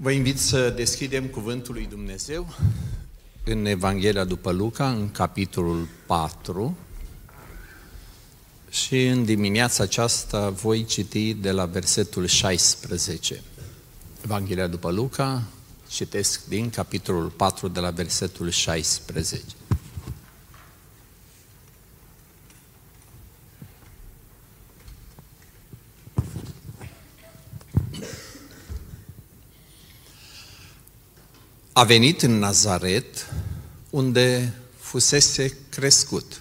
[0.00, 2.54] Vă invit să deschidem Cuvântul lui Dumnezeu
[3.44, 6.76] în Evanghelia după Luca, în capitolul 4.
[8.70, 13.42] Și în dimineața aceasta voi citi de la versetul 16.
[14.24, 15.42] Evanghelia după Luca,
[15.88, 19.44] citesc din capitolul 4 de la versetul 16.
[31.78, 33.32] A venit în Nazaret,
[33.90, 36.40] unde fusese crescut.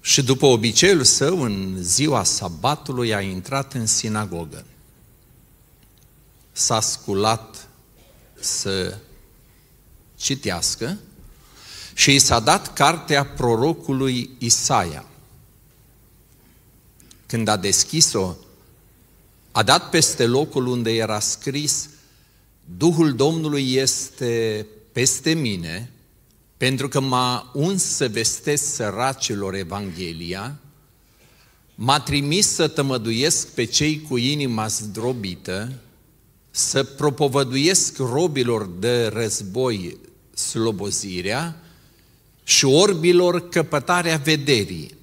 [0.00, 4.64] Și după obiceiul său, în ziua sabatului, a intrat în sinagogă.
[6.52, 7.68] S-a sculat
[8.40, 8.98] să
[10.16, 10.98] citească
[11.94, 15.04] și i s-a dat cartea prorocului Isaia.
[17.26, 18.34] Când a deschis-o,
[19.52, 21.88] a dat peste locul unde era scris
[22.64, 25.90] Duhul Domnului este peste mine,
[26.56, 30.58] pentru că m-a uns să vestesc săracilor Evanghelia,
[31.74, 35.72] m-a trimis să tămăduiesc pe cei cu inima zdrobită,
[36.50, 39.96] să propovăduiesc robilor de război
[40.34, 41.60] slobozirea
[42.44, 44.94] și orbilor căpătarea vederii,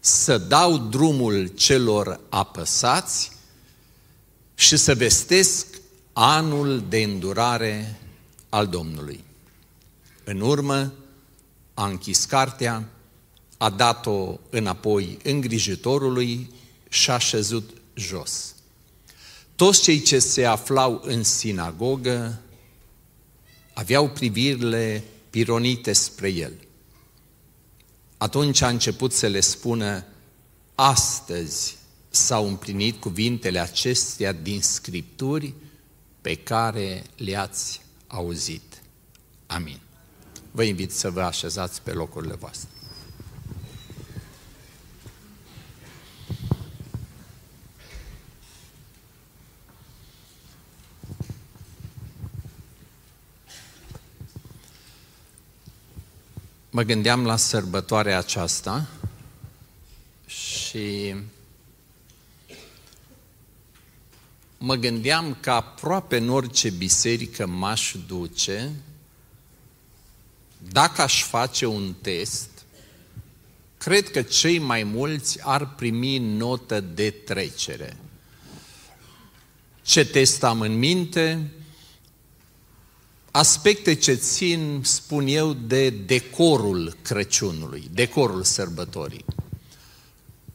[0.00, 3.30] să dau drumul celor apăsați
[4.54, 5.66] și să vestesc
[6.16, 8.00] anul de îndurare
[8.48, 9.24] al Domnului.
[10.24, 10.92] În urmă,
[11.74, 12.88] a închis cartea,
[13.56, 16.50] a dat-o înapoi îngrijitorului
[16.88, 18.54] și a șezut jos.
[19.56, 22.40] Toți cei ce se aflau în sinagogă
[23.72, 26.52] aveau privirile pironite spre el.
[28.16, 30.04] Atunci a început să le spună,
[30.74, 31.76] astăzi
[32.10, 35.54] s-au împlinit cuvintele acestea din Scripturi
[36.24, 38.82] pe care le-ați auzit.
[39.46, 39.80] Amin.
[40.50, 42.68] Vă invit să vă așezați pe locurile voastre.
[56.70, 58.86] Mă gândeam la sărbătoarea aceasta
[60.26, 61.14] și
[64.64, 68.70] mă gândeam că aproape în orice biserică m-aș duce,
[70.72, 72.48] dacă aș face un test,
[73.78, 77.96] cred că cei mai mulți ar primi notă de trecere.
[79.82, 81.50] Ce test am în minte?
[83.30, 89.24] Aspecte ce țin, spun eu, de decorul Crăciunului, decorul sărbătorii.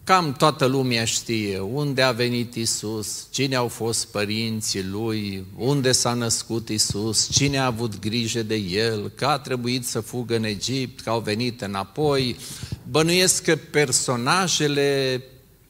[0.09, 6.13] Cam toată lumea știe unde a venit Isus, cine au fost părinții lui, unde s-a
[6.13, 11.01] născut Isus, cine a avut grijă de el, că a trebuit să fugă în Egipt,
[11.01, 12.37] că au venit înapoi.
[12.89, 15.21] Bănuiesc că personajele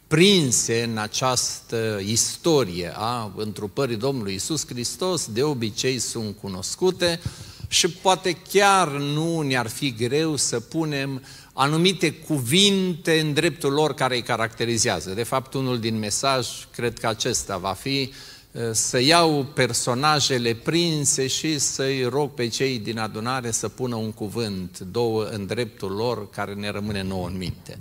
[0.07, 7.19] prinse în această istorie a întrupării Domnului Isus Hristos de obicei sunt cunoscute
[7.67, 11.21] și poate chiar nu ne-ar fi greu să punem
[11.59, 15.09] anumite cuvinte în dreptul lor care îi caracterizează.
[15.09, 18.11] De fapt, unul din mesaj, cred că acesta va fi
[18.51, 24.11] uh, să iau personajele prinse și să-i rog pe cei din adunare să pună un
[24.11, 27.79] cuvânt, două în dreptul lor, care ne rămâne nouă în minte.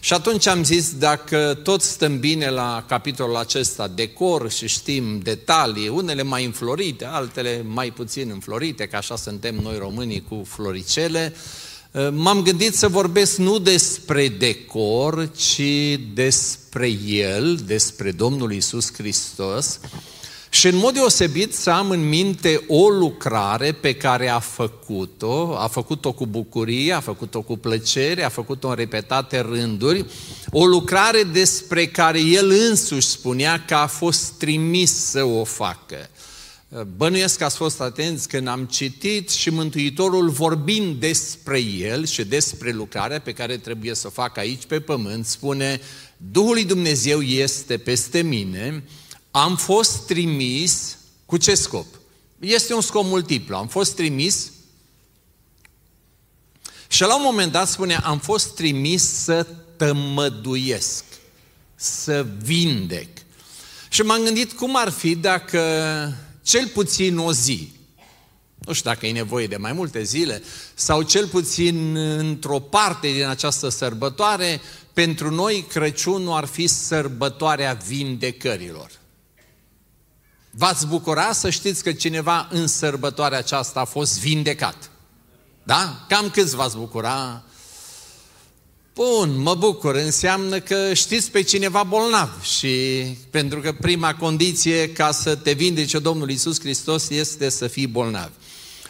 [0.00, 5.88] Și atunci am zis, dacă tot stăm bine la capitolul acesta, decor și știm detalii,
[5.88, 11.63] unele mai înflorite, altele mai puțin înflorite, că așa suntem noi românii cu floricele, Uh,
[12.12, 19.80] m-am gândit să vorbesc nu despre decor, ci despre El, despre Domnul Isus Hristos.
[20.48, 25.66] Și în mod deosebit să am în minte o lucrare pe care a făcut-o, a
[25.66, 30.04] făcut-o cu bucurie, a făcut-o cu plăcere, a făcut-o în repetate rânduri,
[30.50, 36.08] o lucrare despre care El însuși spunea că a fost trimis să o facă.
[36.82, 42.70] Bănuiesc că ați fost atenți când am citit și Mântuitorul vorbind despre El și despre
[42.70, 45.80] lucrarea pe care trebuie să o facă aici pe pământ, spune
[46.16, 48.84] Duhul lui Dumnezeu este peste mine,
[49.30, 51.86] am fost trimis cu ce scop?
[52.38, 53.56] Este un scop multiplu.
[53.56, 54.52] Am fost trimis
[56.88, 61.04] și la un moment dat spune, am fost trimis să tămăduiesc,
[61.74, 63.08] să vindec.
[63.88, 65.60] Și m-am gândit cum ar fi dacă
[66.44, 67.72] cel puțin o zi,
[68.58, 70.42] nu știu dacă e nevoie de mai multe zile,
[70.74, 74.60] sau cel puțin într-o parte din această sărbătoare,
[74.92, 78.90] pentru noi Crăciunul ar fi sărbătoarea vindecărilor.
[80.50, 84.90] V-ați bucura să știți că cineva în sărbătoarea aceasta a fost vindecat.
[85.62, 86.04] Da?
[86.08, 87.44] Cam câți v-ați bucura?
[88.94, 92.68] Bun, mă bucur, înseamnă că știți pe cineva bolnav și
[93.30, 98.30] pentru că prima condiție ca să te vindece Domnul Isus Hristos este să fii bolnav.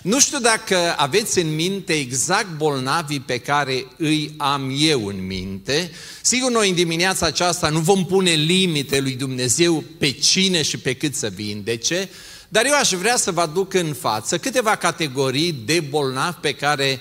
[0.02, 5.90] Nu știu dacă aveți în minte exact bolnavii pe care îi am eu în minte.
[6.22, 10.94] Sigur, noi în dimineața aceasta nu vom pune limite lui Dumnezeu pe cine și pe
[10.94, 12.08] cât să vindece,
[12.48, 17.00] dar eu aș vrea să vă aduc în față câteva categorii de bolnavi pe care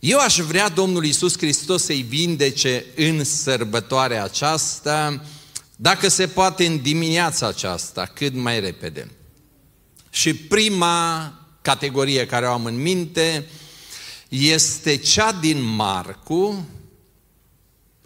[0.00, 5.24] eu aș vrea Domnul Isus Hristos să-i vindece în sărbătoarea aceasta,
[5.76, 9.10] dacă se poate în dimineața aceasta, cât mai repede.
[10.10, 13.46] Și prima categorie care o am în minte
[14.28, 16.68] este cea din Marcu,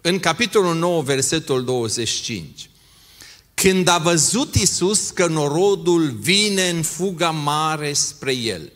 [0.01, 2.69] în capitolul 9, versetul 25.
[3.53, 8.71] Când a văzut Isus că norodul vine în fuga mare spre el,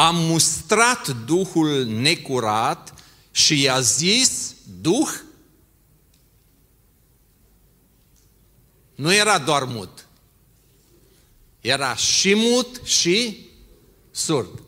[0.00, 2.94] a mustrat Duhul necurat
[3.30, 5.08] și i-a zis, Duh,
[8.94, 10.06] nu era doar mut,
[11.60, 13.46] era și mut și
[14.10, 14.62] surd.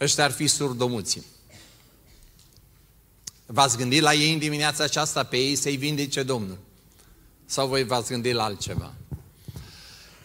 [0.00, 1.24] Ăștia ar fi surdomuții.
[3.46, 6.58] V-ați gândit la ei în dimineața aceasta, pe ei să-i vindece Domnul?
[7.46, 8.94] Sau voi v-ați gândit la altceva?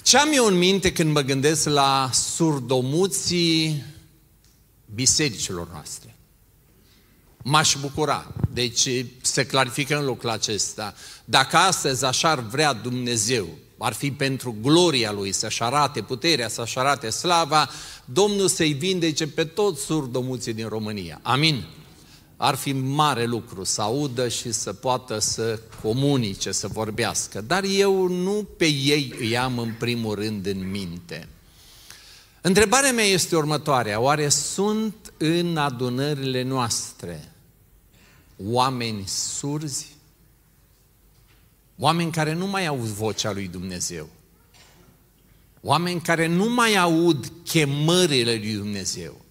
[0.03, 3.93] Ce am eu în minte când mă gândesc la surdomuții
[4.95, 6.15] bisericilor noastre?
[7.43, 8.33] M-aș bucura.
[8.53, 8.89] Deci
[9.21, 10.93] se clarifică în locul acesta.
[11.25, 13.47] Dacă astăzi așa ar vrea Dumnezeu,
[13.77, 17.69] ar fi pentru gloria Lui să-și arate puterea, să-și arate slava,
[18.05, 21.19] Domnul să-i vindece pe toți surdomuții din România.
[21.21, 21.65] Amin?
[22.37, 27.41] Ar fi mare lucru să audă și să poată să comunice, să vorbească.
[27.41, 31.27] Dar eu nu pe ei îi am în primul rând în minte.
[32.45, 33.99] Întrebarea mea este următoarea.
[33.99, 37.31] Oare sunt în adunările noastre
[38.45, 39.87] oameni surzi?
[41.77, 44.09] Oameni care nu mai aud vocea lui Dumnezeu.
[45.61, 49.21] Oameni care nu mai aud chemările lui Dumnezeu.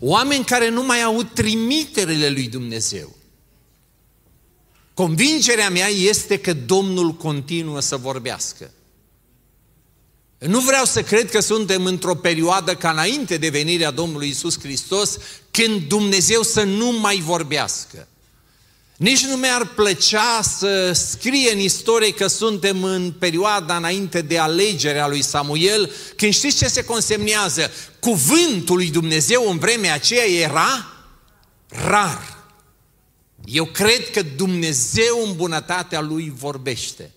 [0.00, 3.16] Oameni care nu mai aud trimiterile lui Dumnezeu.
[4.94, 8.70] Convingerea mea este că Domnul continuă să vorbească.
[10.38, 15.16] Nu vreau să cred că suntem într-o perioadă ca înainte de venirea Domnului Isus Hristos,
[15.50, 18.08] când Dumnezeu să nu mai vorbească.
[18.96, 25.08] Nici nu mi-ar plăcea să scrie în istorie că suntem în perioada înainte de alegerea
[25.08, 27.70] lui Samuel, când știți ce se consemnează?
[28.00, 30.92] Cuvântul lui Dumnezeu în vremea aceea era
[31.68, 32.36] rar.
[33.44, 37.10] Eu cred că Dumnezeu în bunătatea Lui vorbește.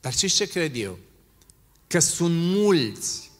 [0.00, 0.98] Dar știți ce cred eu?
[1.86, 3.30] Că sunt mulți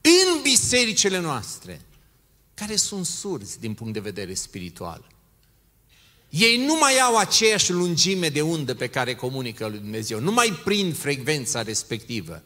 [0.00, 1.80] în bisericile noastre
[2.54, 5.06] care sunt surzi din punct de vedere spiritual.
[6.28, 10.60] Ei nu mai au aceeași lungime de undă pe care comunică lui Dumnezeu, nu mai
[10.64, 12.42] prind frecvența respectivă.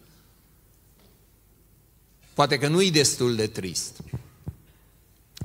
[2.35, 4.01] Poate că nu e destul de trist.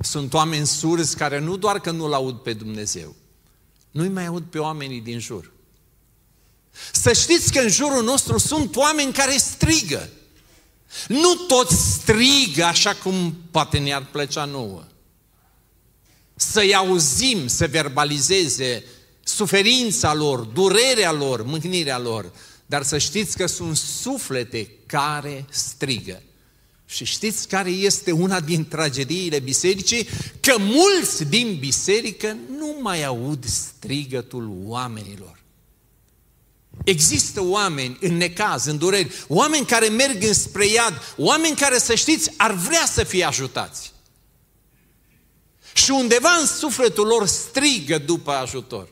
[0.00, 3.14] Sunt oameni surzi care nu doar că nu-L aud pe Dumnezeu,
[3.90, 5.52] nu-i mai aud pe oamenii din jur.
[6.92, 10.08] Să știți că în jurul nostru sunt oameni care strigă.
[11.08, 14.84] Nu toți strigă așa cum poate ne-ar plăcea nouă
[16.36, 18.84] să-i auzim, să verbalizeze
[19.22, 22.32] suferința lor, durerea lor, mâhnirea lor,
[22.66, 26.22] dar să știți că sunt suflete care strigă.
[26.86, 30.08] Și știți care este una din tragediile bisericii?
[30.40, 35.44] Că mulți din biserică nu mai aud strigătul oamenilor.
[36.84, 42.30] Există oameni în necaz, în dureri, oameni care merg înspre iad, oameni care, să știți,
[42.36, 43.92] ar vrea să fie ajutați.
[45.74, 48.88] Și undeva în sufletul lor strigă după ajutor.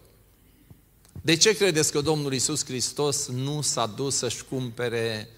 [1.22, 5.28] De ce credeți că Domnul Isus Hristos nu s-a dus să-și cumpere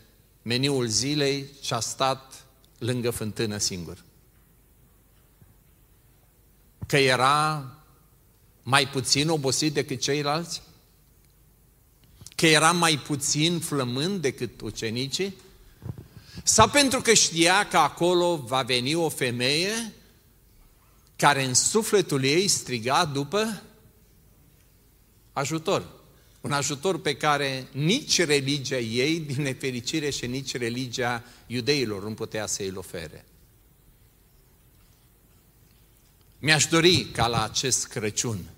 [0.42, 2.44] meniul zilei și a stat
[2.78, 4.04] lângă fântână singur?
[6.86, 7.70] Că era
[8.62, 10.62] mai puțin obosit decât ceilalți?
[12.36, 15.34] Că era mai puțin flămând decât ucenicii?
[16.42, 19.92] Sau pentru că știa că acolo va veni o femeie
[21.16, 23.62] care în sufletul ei striga după
[25.32, 25.94] ajutor.
[26.40, 32.46] Un ajutor pe care nici religia ei, din nefericire, și nici religia iudeilor nu putea
[32.46, 33.24] să îl ofere.
[36.38, 38.50] Mi-aș dori ca la acest Crăciun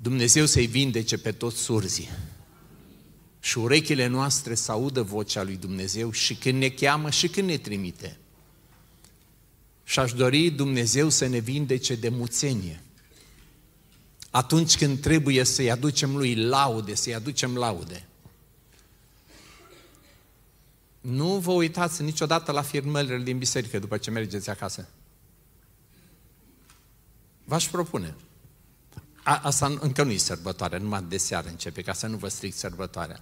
[0.00, 2.08] Dumnezeu să-i vindece pe toți surzii
[3.40, 7.56] și urechile noastre să audă vocea lui Dumnezeu și când ne cheamă și când ne
[7.56, 8.18] trimite.
[9.84, 12.82] Și aș dori Dumnezeu să ne vindece de muțenie.
[14.30, 18.06] Atunci când trebuie să-i aducem lui laude, să-i aducem laude.
[21.00, 24.88] Nu vă uitați niciodată la firmările din biserică după ce mergeți acasă.
[27.44, 28.14] V-aș propune.
[29.28, 32.54] A, asta încă nu e sărbătoare, numai de seară începe, ca să nu vă stric
[32.54, 33.20] sărbătoarea.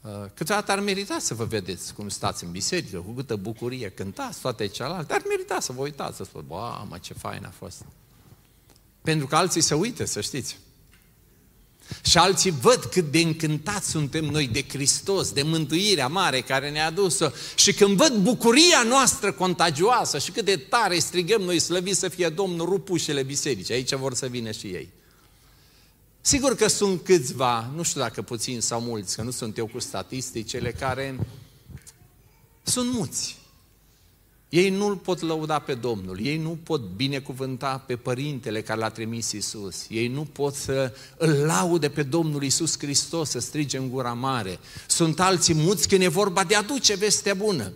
[0.00, 4.40] Uh, câteodată ar merita să vă vedeți cum stați în biserică, cu câtă bucurie cântați,
[4.40, 7.84] toate celelalte, ar merita să vă uitați, să spuneți, bă, mă, ce fain a fost.
[9.02, 10.58] Pentru că alții se uită, să știți.
[12.02, 16.86] Și alții văd cât de încântați suntem noi de Hristos, de mântuirea mare care ne-a
[16.86, 17.28] adus-o.
[17.54, 22.28] Și când văd bucuria noastră contagioasă și cât de tare strigăm noi, slăvit să fie
[22.28, 24.98] Domnul, rupușele biserici, aici vor să vină și ei.
[26.20, 29.78] Sigur că sunt câțiva, nu știu dacă puțini sau mulți, că nu sunt eu cu
[29.78, 31.18] statisticele, care
[32.62, 33.38] sunt muți.
[34.48, 39.32] Ei nu-L pot lăuda pe Domnul, ei nu pot binecuvânta pe Părintele care l-a trimis
[39.32, 44.12] Iisus, ei nu pot să îl laude pe Domnul Iisus Hristos, să strige în gura
[44.12, 44.58] mare.
[44.86, 47.72] Sunt alții muți când e vorba de a aduce vestea bună.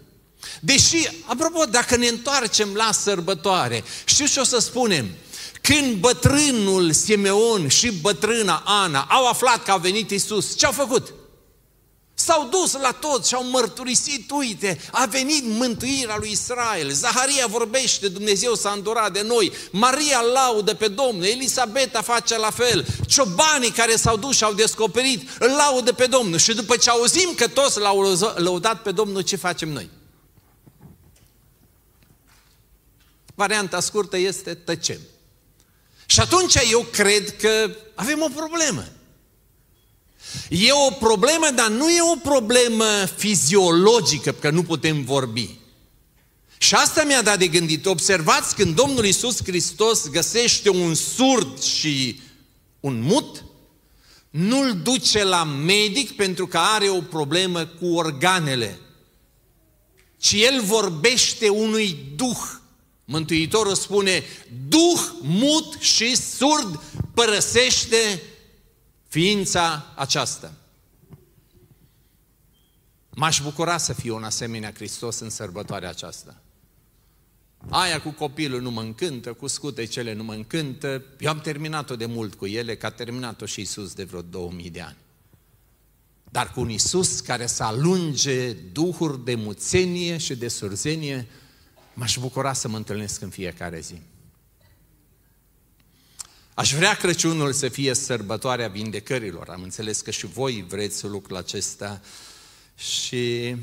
[0.60, 5.06] Deși, apropo, dacă ne întoarcem la sărbătoare, știu ce o să spunem,
[5.68, 11.14] când bătrânul Simeon și bătrâna Ana au aflat că a venit Isus, ce au făcut?
[12.14, 18.08] S-au dus la toți și au mărturisit, uite, a venit mântuirea lui Israel, Zaharia vorbește,
[18.08, 23.96] Dumnezeu s-a îndurat de noi, Maria laudă pe Domnul, Elisabeta face la fel, ciobanii care
[23.96, 27.78] s-au dus și au descoperit, îl laudă pe Domnul și după ce auzim că toți
[27.78, 29.90] l-au lăudat pe Domnul, ce facem noi?
[33.34, 34.98] Varianta scurtă este tăcem.
[36.06, 38.84] Și atunci eu cred că avem o problemă.
[40.48, 42.84] E o problemă, dar nu e o problemă
[43.16, 45.58] fiziologică, că nu putem vorbi.
[46.58, 47.86] Și asta mi-a dat de gândit.
[47.86, 52.20] Observați când Domnul Isus Hristos găsește un surd și
[52.80, 53.44] un mut,
[54.30, 58.78] nu-l duce la medic pentru că are o problemă cu organele,
[60.18, 62.38] ci el vorbește unui duh
[63.04, 64.22] Mântuitorul spune,
[64.68, 66.82] duh mut și surd
[67.14, 68.22] părăsește
[69.08, 70.52] ființa aceasta.
[73.10, 76.42] M-aș bucura să fiu un asemenea Hristos în sărbătoarea aceasta.
[77.68, 81.04] Aia cu copilul nu mă încântă, cu scutecele nu mă încântă.
[81.18, 84.70] Eu am terminat-o de mult cu ele, că a terminat-o și Isus de vreo 2000
[84.70, 84.96] de ani.
[86.30, 91.26] Dar cu un Isus care să alunge duhuri de muțenie și de surzenie,
[91.94, 94.00] M-aș bucura să mă întâlnesc în fiecare zi.
[96.54, 99.48] Aș vrea Crăciunul să fie sărbătoarea vindecărilor.
[99.48, 102.00] Am înțeles că și voi vreți lucrul acesta
[102.76, 103.56] și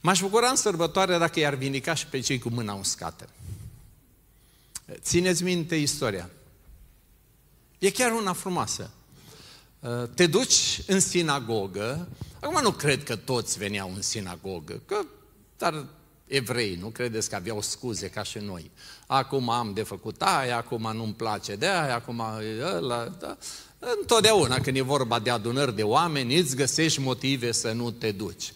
[0.00, 3.28] m-aș bucura în sărbătoare dacă i-ar vindica și pe cei cu mâna uscată.
[4.94, 6.30] Țineți minte istoria.
[7.78, 8.90] E chiar una frumoasă.
[10.14, 12.08] Te duci în sinagogă,
[12.40, 15.04] acum nu cred că toți veneau în sinagogă, că,
[15.56, 15.86] dar
[16.26, 18.70] evrei, nu credeți că aveau scuze ca și noi.
[19.06, 22.22] Acum am de făcut aia, acum nu-mi place de aia, acum
[22.74, 23.36] ăla, da.
[24.00, 28.52] Întotdeauna când e vorba de adunări de oameni, îți găsești motive să nu te duci.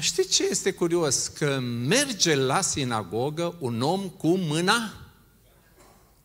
[0.00, 1.26] Știi ce este curios?
[1.26, 4.92] Că merge la sinagogă un om cu mâna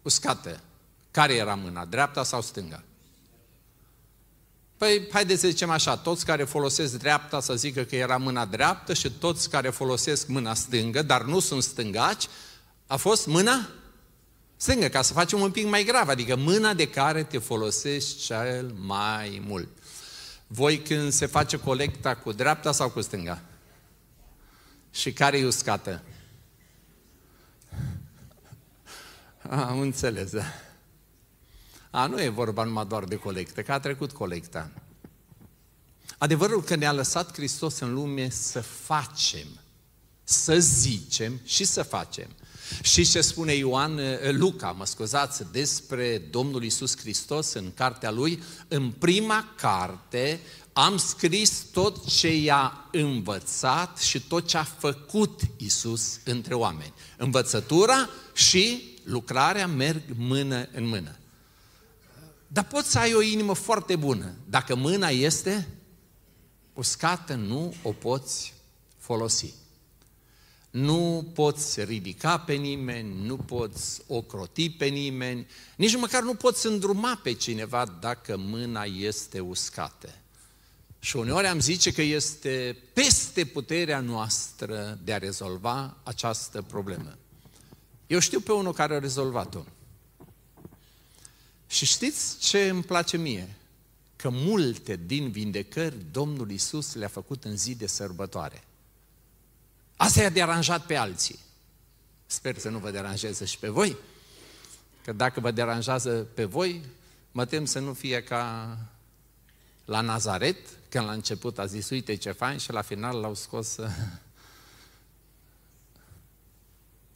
[0.01, 0.62] uscată.
[1.12, 1.86] Care era mâna?
[1.86, 2.84] Dreapta sau stânga?
[4.77, 8.93] Păi, haideți să zicem așa, toți care folosesc dreapta să zică că era mâna dreaptă
[8.93, 12.27] și toți care folosesc mâna stângă, dar nu sunt stângaci,
[12.88, 13.69] a fost mâna
[14.57, 18.74] stângă, ca să facem un pic mai grav, adică mâna de care te folosești cel
[18.79, 19.67] mai mult.
[20.48, 23.41] Voi când se face colecta cu dreapta sau cu stânga?
[24.91, 26.01] Și care e uscată?
[29.50, 30.43] Am înțeles, da.
[31.91, 34.72] A, nu e vorba numai doar de colectă, că a trecut colecta.
[36.17, 39.48] Adevărul că ne-a lăsat Hristos în lume să facem,
[40.24, 42.27] să zicem și să facem.
[42.82, 48.44] Și ce spune Ioan, eh, Luca, mă scuzați, despre Domnul Isus Hristos în cartea lui,
[48.67, 50.39] în prima carte
[50.74, 56.94] am scris tot ce i-a învățat și tot ce a făcut Isus între oameni.
[57.17, 61.15] Învățătura și lucrarea merg mână în mână.
[62.48, 64.34] Dar poți să ai o inimă foarte bună.
[64.50, 65.68] Dacă mâna este
[66.74, 68.54] uscată, nu o poți
[68.98, 69.54] folosi.
[70.70, 77.20] Nu poți ridica pe nimeni, nu poți ocroti pe nimeni, nici măcar nu poți îndruma
[77.24, 80.10] pe cineva dacă mâna este uscată.
[81.00, 87.18] Și uneori am zice că este peste puterea noastră de a rezolva această problemă.
[88.08, 89.60] Eu știu pe unul care a rezolvat-o.
[91.68, 93.56] Și știți ce îmi place mie?
[94.16, 98.64] Că multe din vindecări Domnul Isus le-a făcut în zi de sărbătoare.
[99.96, 101.40] Asta i-a deranjat pe alții.
[102.26, 103.98] Sper să nu vă deranjeze și pe voi.
[105.04, 106.84] Că dacă vă deranjează pe voi,
[107.32, 108.78] mă tem să nu fie ca
[109.86, 110.58] la Nazaret,
[110.90, 113.76] când la început a zis, uite ce fain, și la final l-au scos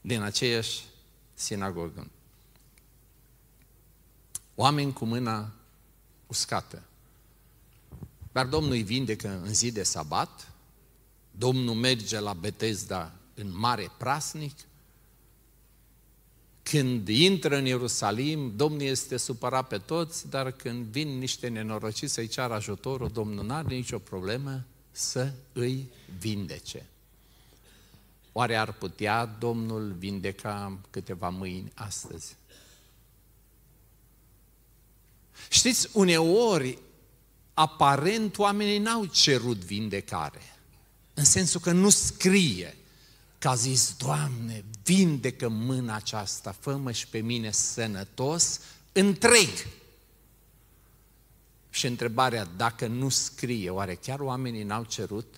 [0.02, 0.84] din aceeași
[1.34, 2.08] sinagogă.
[4.62, 5.52] Oameni cu mâna
[6.28, 6.84] uscată.
[8.32, 10.52] Dar Domnul îi vindecă în zi de sabat,
[11.32, 14.58] Domnul merge la Betesda în mare prasnic,
[16.64, 22.28] când intră în Ierusalim, Domnul este supărat pe toți, dar când vin niște nenorociți să-i
[22.28, 25.90] ceară ajutorul, Domnul nu are nicio problemă să îi
[26.20, 26.86] vindece.
[28.32, 32.40] Oare ar putea Domnul vindeca câteva mâini astăzi?
[35.50, 36.78] Știți, uneori,
[37.54, 40.42] aparent, oamenii n-au cerut vindecare.
[41.14, 42.78] În sensul că nu scrie
[43.38, 48.60] că a zis, Doamne, vindecă mâna aceasta, fă și pe mine sănătos,
[48.92, 49.50] întreg.
[51.70, 55.36] Și întrebarea, dacă nu scrie, oare chiar oamenii n-au cerut?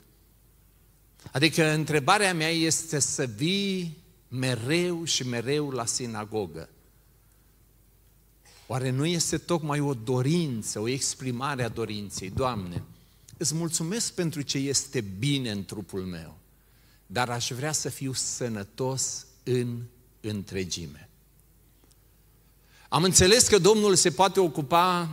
[1.31, 3.97] Adică întrebarea mea este să vii
[4.27, 6.69] mereu și mereu la sinagogă.
[8.67, 12.29] Oare nu este tocmai o dorință, o exprimare a dorinței?
[12.29, 12.84] Doamne,
[13.38, 16.38] îți mulțumesc pentru ce este bine în trupul meu,
[17.05, 19.82] dar aș vrea să fiu sănătos în
[20.22, 21.10] întregime.
[22.89, 25.10] Am înțeles că Domnul se poate ocupa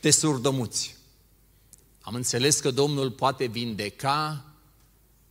[0.00, 0.96] de surdomuți.
[2.00, 4.44] Am înțeles că Domnul poate vindeca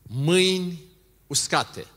[0.02, 0.82] mâini
[1.28, 1.88] uscate.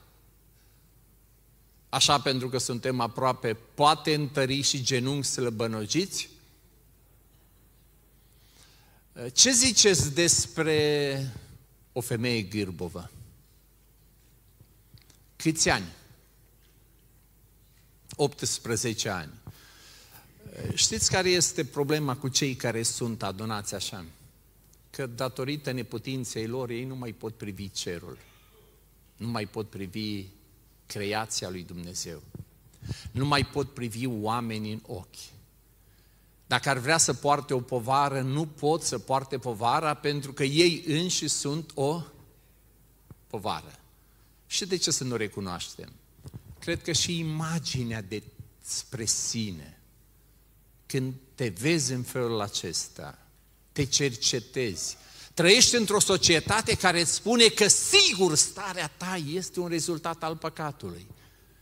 [1.90, 6.28] Așa pentru că suntem aproape, poate întări și genunchi slăbănogiți?
[9.32, 11.32] Ce ziceți despre
[11.92, 13.10] o femeie gârbovă?
[15.36, 15.86] Câți ani?
[18.16, 19.32] 18 ani.
[20.74, 24.04] Știți care este problema cu cei care sunt adunați așa?
[24.90, 28.18] Că datorită neputinței lor ei nu mai pot privi cerul.
[29.16, 30.24] Nu mai pot privi
[30.92, 32.22] creația lui Dumnezeu.
[33.10, 35.30] Nu mai pot privi oamenii în ochi.
[36.46, 40.84] Dacă ar vrea să poarte o povară, nu pot să poarte povara pentru că ei
[40.86, 42.02] înși sunt o
[43.26, 43.78] povară.
[44.46, 45.92] Și de ce să nu recunoaștem?
[46.58, 48.22] Cred că și imaginea de
[48.62, 49.80] spre sine,
[50.86, 53.18] când te vezi în felul acesta,
[53.72, 54.96] te cercetezi,
[55.34, 61.06] trăiești într-o societate care îți spune că sigur starea ta este un rezultat al păcatului.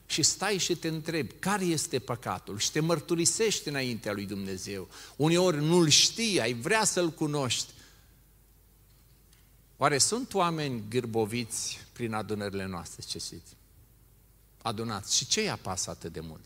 [0.06, 2.58] Și stai și te întrebi, care este păcatul?
[2.58, 4.88] Și te mărturisești înaintea lui Dumnezeu.
[5.16, 7.72] Uneori nu-l știi, ai vrea să-l cunoști.
[9.76, 13.56] Oare sunt oameni gârboviți prin adunările noastre, ce știți?
[14.62, 15.16] Adunați.
[15.16, 16.44] Și ce îi apasă atât de mult?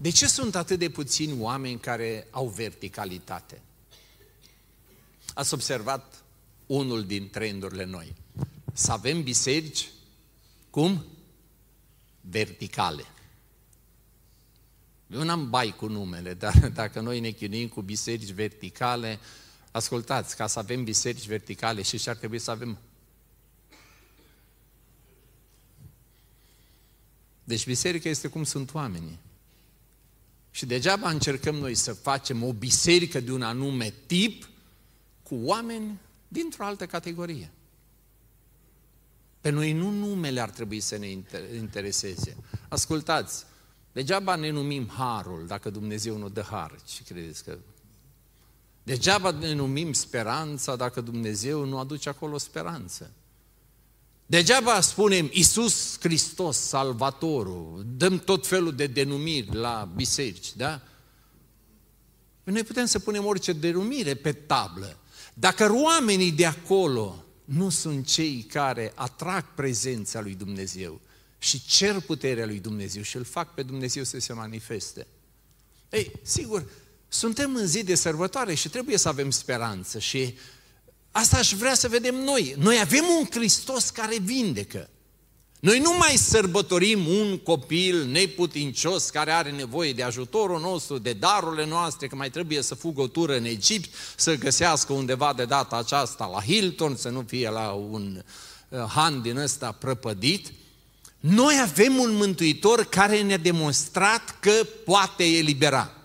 [0.00, 3.62] De ce sunt atât de puțini oameni care au verticalitate?
[5.34, 6.24] Ați observat
[6.66, 8.14] unul din trendurile noi.
[8.72, 9.88] Să avem biserici,
[10.70, 11.04] cum?
[12.20, 13.04] Verticale.
[15.06, 19.18] Eu n-am bai cu numele, dar dacă noi ne chinuim cu biserici verticale,
[19.70, 22.78] ascultați, ca să avem biserici verticale și ce ar trebui să avem?
[27.44, 29.18] Deci biserica este cum sunt oamenii.
[30.50, 34.48] Și degeaba încercăm noi să facem o biserică de un anume tip
[35.28, 37.50] cu oameni dintr-o altă categorie.
[39.40, 41.06] Pe noi nu numele ar trebui să ne
[41.56, 42.36] intereseze.
[42.68, 43.44] Ascultați,
[43.92, 46.82] degeaba ne numim harul dacă Dumnezeu nu dă har.
[46.84, 47.58] Ce credeți că...
[48.82, 53.10] Degeaba ne numim speranța dacă Dumnezeu nu aduce acolo speranță.
[54.26, 60.80] Degeaba spunem Isus Hristos, Salvatorul, dăm tot felul de denumiri la biserici, da?
[62.44, 64.98] Noi putem să punem orice denumire pe tablă.
[65.34, 71.00] Dacă oamenii de acolo nu sunt cei care atrag prezența lui Dumnezeu
[71.38, 75.06] și cer puterea lui Dumnezeu și îl fac pe Dumnezeu să se manifeste.
[75.90, 76.70] Ei, sigur,
[77.08, 80.34] suntem în zi de sărbătoare și trebuie să avem speranță și
[81.16, 82.54] Asta aș vrea să vedem noi.
[82.58, 84.90] Noi avem un Hristos care vindecă.
[85.64, 91.66] Noi nu mai sărbătorim un copil neputincios care are nevoie de ajutorul nostru, de darurile
[91.66, 95.76] noastre, că mai trebuie să fugă o tură în Egipt, să găsească undeva de data
[95.76, 98.22] aceasta la Hilton, să nu fie la un
[98.68, 100.52] uh, han din ăsta prăpădit.
[101.20, 106.03] Noi avem un mântuitor care ne-a demonstrat că poate elibera.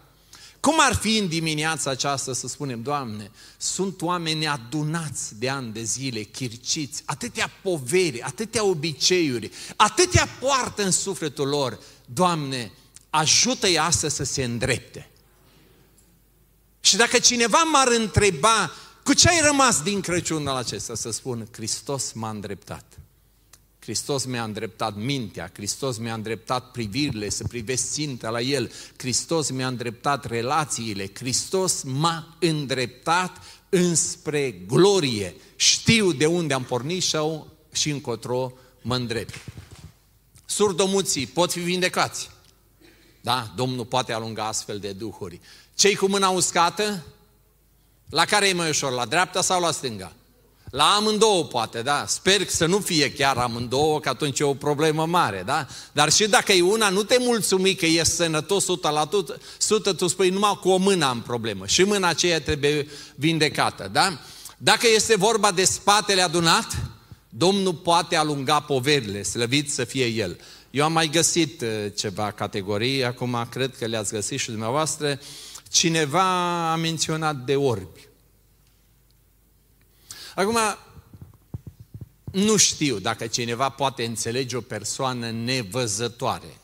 [0.59, 5.83] Cum ar fi în dimineața aceasta să spunem, Doamne, sunt oameni adunați de ani de
[5.83, 11.79] zile, chirciți, atâtea poveri, atâtea obiceiuri, atâtea poartă în sufletul lor.
[12.05, 12.71] Doamne,
[13.09, 15.09] ajută-i astăzi să se îndrepte.
[16.79, 18.71] Și dacă cineva m-ar întreba,
[19.03, 20.95] cu ce ai rămas din Crăciunul acesta?
[20.95, 22.99] Să spun, Hristos m-a îndreptat.
[23.89, 29.67] Hristos mi-a îndreptat mintea, Hristos mi-a îndreptat privirile, să privesc ținta la El, Hristos mi-a
[29.67, 35.35] îndreptat relațiile, Hristos m-a îndreptat înspre glorie.
[35.55, 39.33] Știu de unde am pornit sau și încotro mă îndrept.
[40.45, 42.29] Surdomuții pot fi vindecați.
[43.21, 45.39] Da, Domnul poate alunga astfel de duhuri.
[45.75, 47.03] Cei cu mâna uscată,
[48.09, 50.13] la care e mai ușor, la dreapta sau la stânga?
[50.69, 52.05] La amândouă poate, da?
[52.07, 55.67] Sper să nu fie chiar amândouă, că atunci e o problemă mare, da?
[55.91, 59.09] Dar și dacă e una, nu te mulțumi că ești sănătos 100 la
[59.57, 61.65] 100, tu spui numai cu o mână am problemă.
[61.65, 64.19] Și mâna aceea trebuie vindecată, da?
[64.57, 66.67] Dacă este vorba de spatele adunat,
[67.29, 70.39] Domnul poate alunga poverile, slăvit să fie El.
[70.71, 75.19] Eu am mai găsit uh, ceva categorii, acum cred că le-ați găsit și dumneavoastră.
[75.71, 78.08] Cineva a menționat de orbi.
[80.39, 80.57] Acum,
[82.31, 86.57] nu știu dacă cineva poate înțelege o persoană nevăzătoare.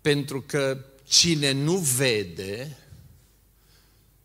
[0.00, 2.78] Pentru că cine nu vede,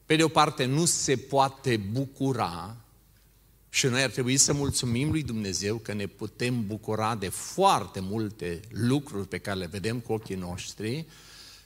[0.05, 2.75] pe de o parte nu se poate bucura
[3.69, 8.59] și noi ar trebui să mulțumim lui Dumnezeu că ne putem bucura de foarte multe
[8.69, 11.05] lucruri pe care le vedem cu ochii noștri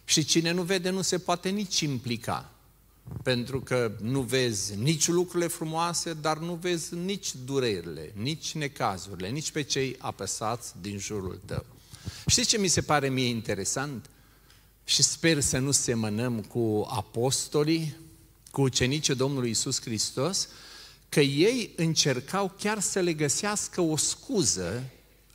[0.05, 2.51] și cine nu vede nu se poate nici implica
[3.23, 9.51] pentru că nu vezi nici lucrurile frumoase, dar nu vezi nici durerile, nici necazurile, nici
[9.51, 11.65] pe cei apăsați din jurul tău.
[12.27, 14.09] Știți ce mi se pare mie interesant?
[14.83, 17.95] Și sper să nu semănăm cu apostolii,
[18.51, 20.47] cu ucenicii Domnului Isus Hristos,
[21.09, 24.83] că ei încercau chiar să le găsească o scuză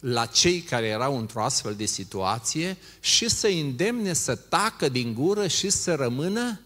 [0.00, 5.46] la cei care erau într-o astfel de situație și să îndemne să tacă din gură
[5.46, 6.60] și să rămână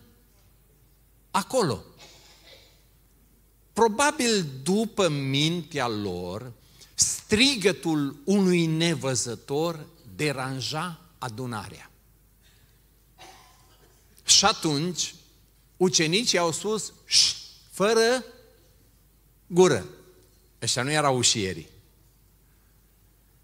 [1.31, 1.85] acolo.
[3.73, 6.53] Probabil după mintea lor,
[6.95, 11.91] strigătul unui nevăzător deranja adunarea.
[14.25, 15.15] Și atunci,
[15.77, 16.93] ucenicii au spus,
[17.71, 18.25] fără
[19.47, 19.87] gură.
[20.63, 21.69] Ăștia nu erau ușierii.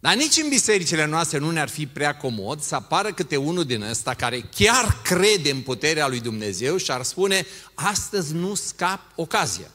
[0.07, 3.83] Dar nici în bisericile noastre nu ne-ar fi prea comod să apară câte unul din
[3.83, 9.71] ăsta care chiar crede în puterea lui Dumnezeu și ar spune, astăzi nu scap ocazia.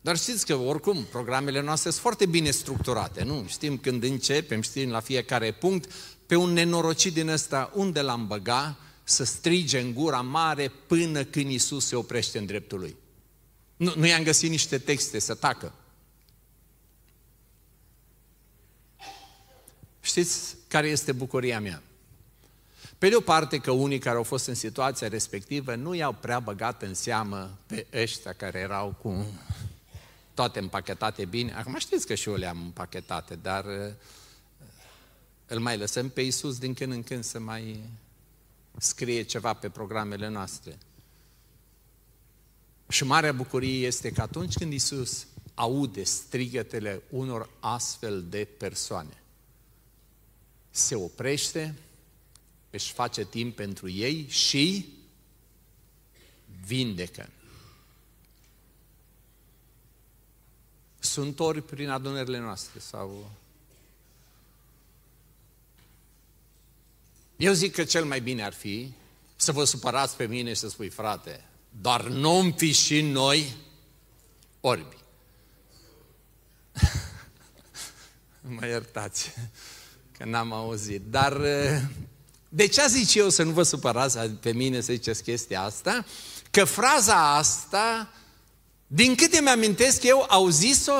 [0.00, 3.44] Dar știți că, oricum, programele noastre sunt foarte bine structurate, nu?
[3.48, 5.92] Știm când începem, știm la fiecare punct,
[6.26, 11.50] pe un nenorocit din ăsta, unde l-am băga, să strige în gura mare până când
[11.50, 12.96] Isus se oprește în dreptul lui.
[13.76, 15.72] Nu, nu i-am găsit niște texte să tacă.
[20.04, 21.82] Știți care este bucuria mea?
[22.98, 26.40] Pe de o parte că unii care au fost în situația respectivă nu i-au prea
[26.40, 29.26] băgat în seamă pe ăștia care erau cu
[30.34, 31.52] toate împachetate bine.
[31.52, 33.92] Acum știți că și eu le-am împachetate, dar uh,
[35.46, 37.80] îl mai lăsăm pe Iisus din când în când să mai
[38.78, 40.78] scrie ceva pe programele noastre.
[42.88, 49.23] Și marea bucurie este că atunci când Iisus aude strigătele unor astfel de persoane,
[50.76, 51.74] se oprește,
[52.70, 54.88] își face timp pentru ei și
[56.66, 57.28] vindecă.
[60.98, 63.30] Sunt ori prin adunările noastre sau...
[67.36, 68.92] Eu zic că cel mai bine ar fi
[69.36, 71.44] să vă supărați pe mine și să spui, frate,
[71.80, 73.56] doar nu fi și noi
[74.60, 74.96] orbi.
[78.56, 79.34] mă iertați
[80.18, 81.02] că n-am auzit.
[81.10, 81.40] Dar
[82.48, 86.04] de ce zic eu să nu vă supărați pe mine să ziceți chestia asta?
[86.50, 88.12] Că fraza asta,
[88.86, 90.92] din câte mi-amintesc eu, au zis-o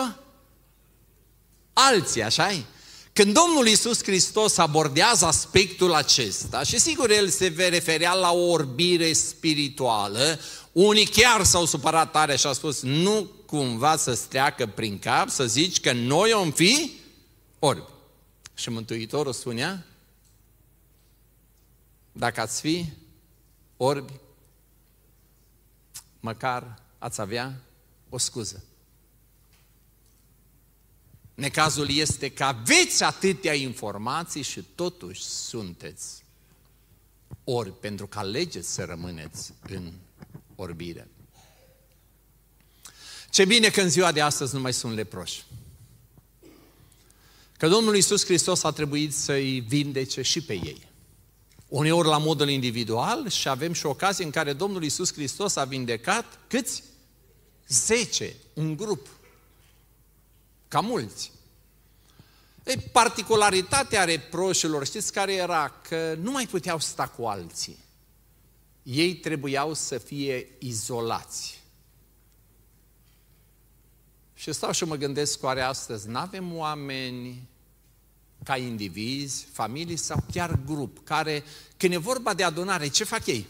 [1.72, 2.64] alții, așa -i?
[3.12, 9.12] Când Domnul Iisus Hristos abordează aspectul acesta, și sigur el se referea la o orbire
[9.12, 10.40] spirituală,
[10.72, 15.44] unii chiar s-au supărat tare și au spus, nu cumva să-ți treacă prin cap să
[15.46, 16.92] zici că noi om fi
[17.59, 17.93] orbi.
[18.54, 19.86] Și Mântuitorul spunea,
[22.12, 22.92] dacă ați fi
[23.76, 24.12] orbi,
[26.20, 27.60] măcar ați avea
[28.08, 28.64] o scuză.
[31.34, 36.24] Necazul este că aveți atâtea informații și totuși sunteți
[37.44, 39.92] ori pentru că alegeți să rămâneți în
[40.56, 41.08] orbire.
[43.30, 45.44] Ce bine că în ziua de astăzi nu mai sunt leproși.
[47.56, 50.86] Că Domnul Iisus Hristos a trebuit să-i vindece și pe ei.
[51.68, 56.38] Uneori la modul individual și avem și ocazie în care Domnul Iisus Hristos a vindecat
[56.48, 56.82] câți?
[57.68, 59.06] Zece, un grup.
[60.68, 61.32] Ca mulți.
[62.64, 65.72] E, particularitatea reproșilor, știți care era?
[65.88, 67.78] Că nu mai puteau sta cu alții.
[68.82, 71.63] Ei trebuiau să fie izolați.
[74.44, 77.48] Și stau și mă gândesc, oare astăzi nu avem oameni
[78.42, 81.44] ca indivizi, familii sau chiar grup, care,
[81.76, 83.46] când e vorba de adunare, ce fac ei?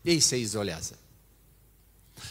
[0.00, 0.98] Ei se izolează.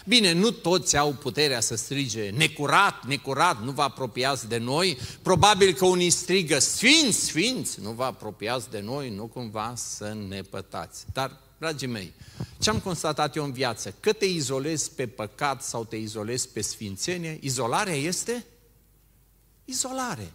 [0.06, 4.98] Bine, nu toți au puterea să strige necurat, necurat, nu vă apropiați de noi.
[5.22, 10.42] Probabil că unii strigă sfinți, sfinți, nu vă apropiați de noi, nu cumva să ne
[10.42, 11.06] pătați.
[11.14, 12.14] Dar, dragii mei,
[12.62, 13.94] ce am constatat eu în viață?
[14.00, 18.46] Că te izolezi pe păcat sau te izolezi pe sfințenie, izolarea este
[19.66, 20.34] izolare.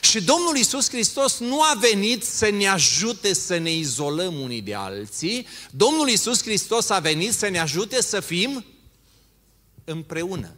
[0.00, 4.74] Și Domnul Isus Hristos nu a venit să ne ajute să ne izolăm unii de
[4.74, 8.64] alții, Domnul Isus Hristos a venit să ne ajute să fim
[9.84, 10.56] împreună.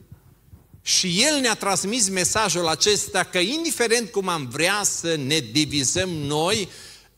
[0.83, 6.69] Și El ne-a transmis mesajul acesta că indiferent cum am vrea să ne divizăm noi,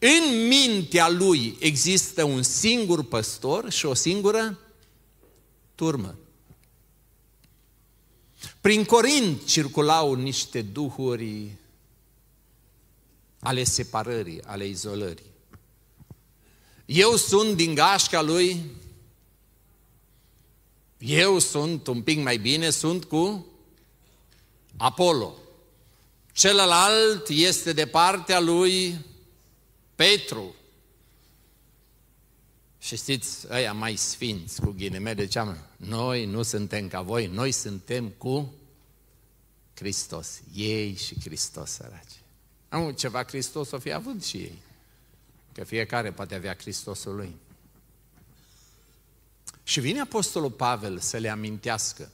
[0.04, 4.58] în mintea Lui există un singur păstor și o singură
[5.74, 6.14] turmă.
[8.60, 11.56] Prin Corint circulau niște duhuri
[13.40, 15.30] ale separării, ale izolării.
[16.84, 18.70] Eu sunt din gașca lui,
[20.98, 23.46] eu sunt un pic mai bine, sunt cu
[24.76, 25.34] Apollo.
[26.32, 28.98] Celălalt este de partea lui
[29.94, 30.54] Petru.
[32.78, 35.42] Și știți, ăia mai sfinți, cu ghilimele, ce
[35.76, 38.52] Noi nu suntem ca voi, noi suntem cu
[39.74, 40.40] Hristos.
[40.54, 42.20] Ei și Hristos, săraci.
[42.68, 44.58] Am ceva Hristos o fi avut și ei.
[45.52, 47.36] Că fiecare poate avea Hristosul lui.
[49.62, 52.10] Și vine Apostolul Pavel să le amintească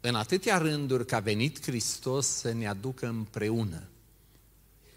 [0.00, 3.82] în atâtea rânduri că a venit Hristos să ne aducă împreună.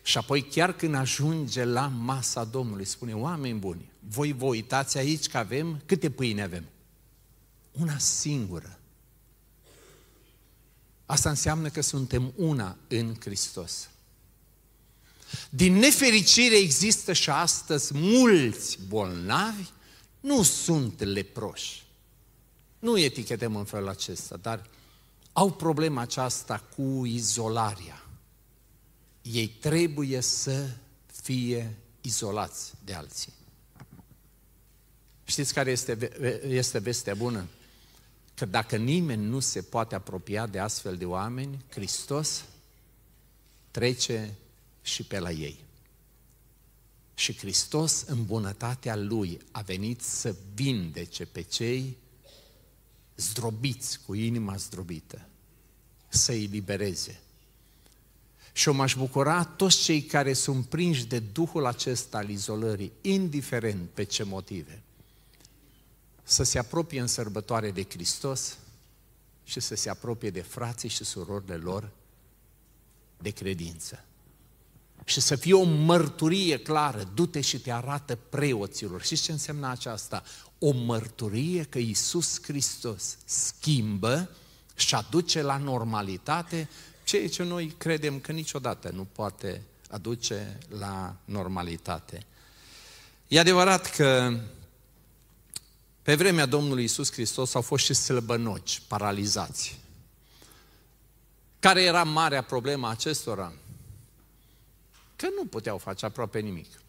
[0.08, 5.28] Și apoi chiar când ajunge la masa Domnului, spune, oameni buni, voi vă uitați aici
[5.28, 6.66] că avem, câte pâine avem?
[7.72, 8.80] Una singură.
[11.06, 13.90] Asta înseamnă că suntem una în Hristos.
[15.50, 19.70] Din nefericire există și astăzi mulți bolnavi,
[20.20, 21.86] nu sunt leproși.
[22.80, 24.70] Nu etichetăm în felul acesta, dar
[25.34, 28.07] au problema aceasta cu izolarea.
[29.32, 30.70] Ei trebuie să
[31.22, 33.34] fie izolați de alții.
[35.24, 36.12] Știți care este,
[36.48, 37.48] este vestea bună?
[38.38, 42.46] că dacă nimeni nu se poate apropia de astfel de oameni, Hristos
[43.72, 44.36] trece
[44.82, 45.60] și pe la ei.
[47.14, 51.98] Și Hristos, în bunătatea Lui, a venit să vindece pe cei
[53.16, 55.30] zdrobiți, cu inima zdrobită,
[56.08, 57.20] să-i libereze.
[58.58, 63.90] Și o m-aș bucura toți cei care sunt prinși de Duhul acesta al izolării, indiferent
[63.90, 64.82] pe ce motive
[66.30, 68.58] să se apropie în sărbătoare de Hristos
[69.44, 71.90] și să se apropie de frații și surorile lor
[73.18, 74.04] de credință.
[75.06, 79.02] Și să fie o mărturie clară, du-te și te arată preoților.
[79.02, 80.24] Și ce înseamnă aceasta?
[80.60, 84.30] O mărturie că Iisus Hristos schimbă
[84.76, 86.70] și aduce la normalitate
[87.08, 92.26] ceea ce noi credem că niciodată nu poate aduce la normalitate.
[93.28, 94.40] E adevărat că
[96.02, 99.80] pe vremea Domnului Isus Hristos au fost și slăbănoci, paralizați.
[101.60, 103.54] Care era marea problemă acestora?
[105.16, 106.82] Că nu puteau face aproape nimic.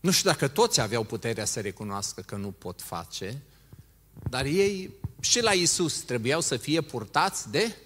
[0.00, 3.42] Nu știu dacă toți aveau puterea să recunoască că nu pot face,
[4.30, 4.90] dar ei
[5.24, 7.76] și la Isus trebuiau să fie purtați de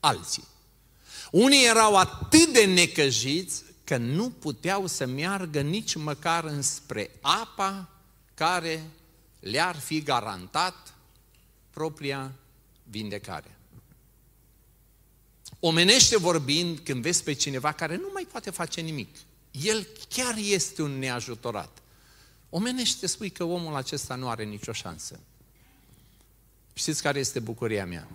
[0.00, 0.44] alții.
[1.30, 7.88] Unii erau atât de necăjiți că nu puteau să meargă nici măcar înspre apa
[8.34, 8.90] care
[9.40, 10.94] le-ar fi garantat
[11.70, 12.32] propria
[12.82, 13.56] vindecare.
[15.60, 19.16] Omenește vorbind, când vezi pe cineva care nu mai poate face nimic,
[19.50, 21.78] el chiar este un neajutorat.
[22.50, 25.20] Omenește spui că omul acesta nu are nicio șansă.
[26.78, 28.08] Știți care este bucuria mea?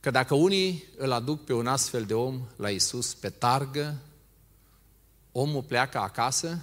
[0.00, 3.98] Că dacă unii îl aduc pe un astfel de om la Isus pe targă,
[5.32, 6.62] omul pleacă acasă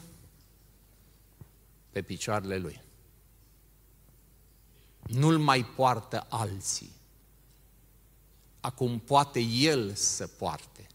[1.89, 2.81] pe picioarele lui.
[5.01, 6.91] Nu-l mai poartă alții.
[8.59, 10.87] Acum poate el să poarte.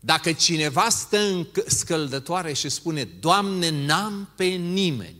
[0.00, 5.19] Dacă cineva stă în scăldătoare și spune, Doamne, n-am pe nimeni,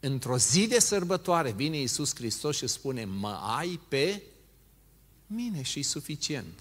[0.00, 4.22] într-o zi de sărbătoare vine Iisus Hristos și spune, mă ai pe
[5.26, 6.58] mine și suficient.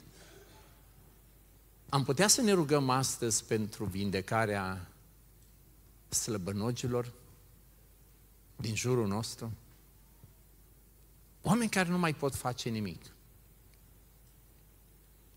[1.89, 4.87] Am putea să ne rugăm astăzi pentru vindecarea
[6.09, 7.11] slăbănogilor
[8.55, 9.51] din jurul nostru?
[11.41, 13.01] Oameni care nu mai pot face nimic.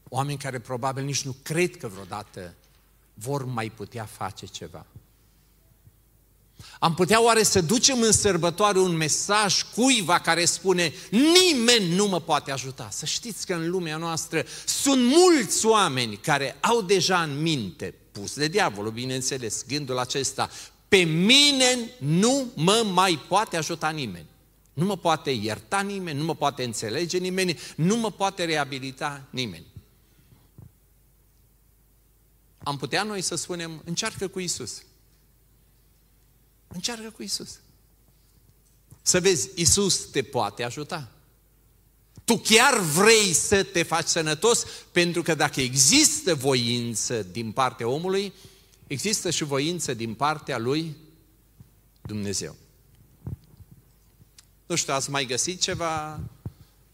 [0.08, 2.54] Oameni care probabil nici nu cred că vreodată
[3.14, 4.86] vor mai putea face ceva.
[6.78, 12.20] Am putea oare să ducem în sărbătoare un mesaj cuiva care spune nimeni nu mă
[12.20, 12.88] poate ajuta.
[12.92, 18.34] Să știți că în lumea noastră sunt mulți oameni care au deja în minte, pus
[18.34, 20.50] de diavolul, bineînțeles, gândul acesta,
[20.88, 24.26] pe mine nu mă mai poate ajuta nimeni.
[24.72, 29.66] Nu mă poate ierta nimeni, nu mă poate înțelege nimeni, nu mă poate reabilita nimeni.
[32.62, 34.82] Am putea noi să spunem, încearcă cu Isus.
[36.74, 37.58] Încearcă cu Isus.
[39.02, 41.08] Să vezi, Isus te poate ajuta.
[42.24, 48.32] Tu chiar vrei să te faci sănătos, pentru că dacă există voință din partea omului,
[48.86, 50.96] există și voință din partea lui
[52.02, 52.56] Dumnezeu.
[54.66, 56.20] Nu știu, ați mai găsit ceva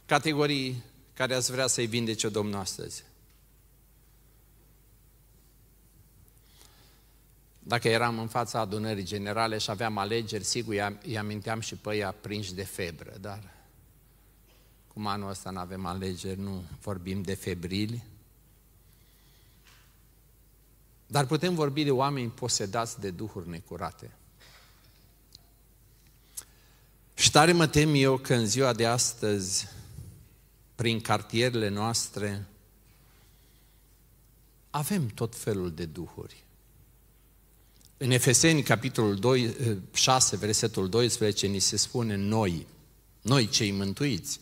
[0.07, 0.83] categorii
[1.15, 3.03] care ați vrea să-i vindece Domnul astăzi?
[7.69, 12.05] Dacă eram în fața adunării generale și aveam alegeri, sigur, îi aminteam și pe ei
[12.05, 13.55] aprinși de febră, dar
[14.93, 18.05] cum anul ăsta nu avem alegeri, nu vorbim de febrili.
[21.07, 24.11] Dar putem vorbi de oameni posedați de duhuri necurate.
[27.15, 29.69] Și tare mă tem eu că în ziua de astăzi,
[30.75, 32.47] prin cartierele noastre,
[34.71, 36.46] avem tot felul de duhuri.
[37.99, 39.57] În Efeseni, capitolul 2,
[39.93, 42.67] 6, versetul 12, ni se spune noi,
[43.23, 44.41] noi cei mântuiți.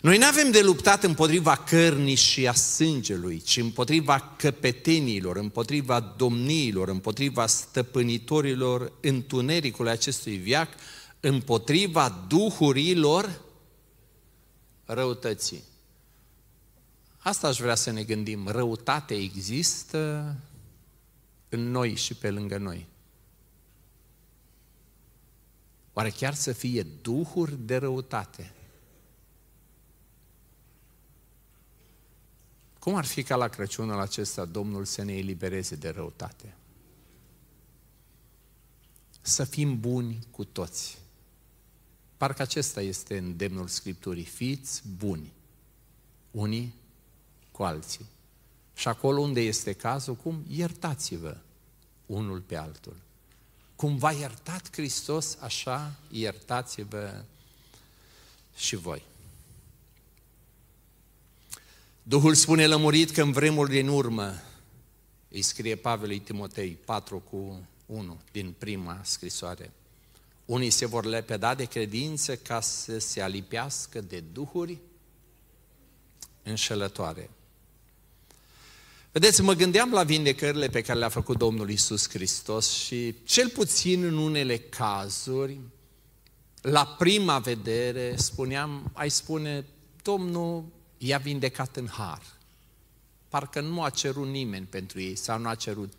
[0.00, 6.88] Noi nu avem de luptat împotriva cărnii și a sângelui, ci împotriva căpetenilor, împotriva domniilor,
[6.88, 10.68] împotriva stăpânitorilor întunericului acestui viac,
[11.20, 13.40] împotriva duhurilor
[14.84, 15.62] răutății.
[17.18, 18.48] Asta aș vrea să ne gândim.
[18.48, 20.36] Răutate există
[21.52, 22.86] în noi și pe lângă noi.
[25.92, 28.52] Oare chiar să fie duhuri de răutate?
[32.78, 36.54] Cum ar fi ca la Crăciunul acesta Domnul să ne elibereze de răutate?
[39.20, 40.98] Să fim buni cu toți.
[42.16, 44.24] Parcă acesta este îndemnul Scripturii.
[44.24, 45.32] Fiți buni,
[46.30, 46.74] unii
[47.50, 48.06] cu alții.
[48.74, 50.44] Și acolo unde este cazul, cum?
[50.48, 51.36] Iertați-vă
[52.06, 52.96] unul pe altul.
[53.76, 57.24] Cum v-a iertat Hristos, așa iertați-vă
[58.56, 59.02] și voi.
[62.02, 64.42] Duhul spune lămurit că în vremuri din urmă,
[65.28, 69.72] îi scrie Pavel lui Timotei 4 cu 1 din prima scrisoare,
[70.44, 74.78] unii se vor lepeda de credință ca să se alipească de duhuri
[76.42, 77.30] înșelătoare.
[79.12, 84.04] Vedeți, mă gândeam la vindecările pe care le-a făcut Domnul Isus Hristos și cel puțin
[84.04, 85.58] în unele cazuri,
[86.62, 89.64] la prima vedere, spuneam, ai spune,
[90.02, 90.64] Domnul
[90.98, 92.22] i-a vindecat în har.
[93.28, 95.92] Parcă nu a cerut nimeni pentru ei sau nu a cerut,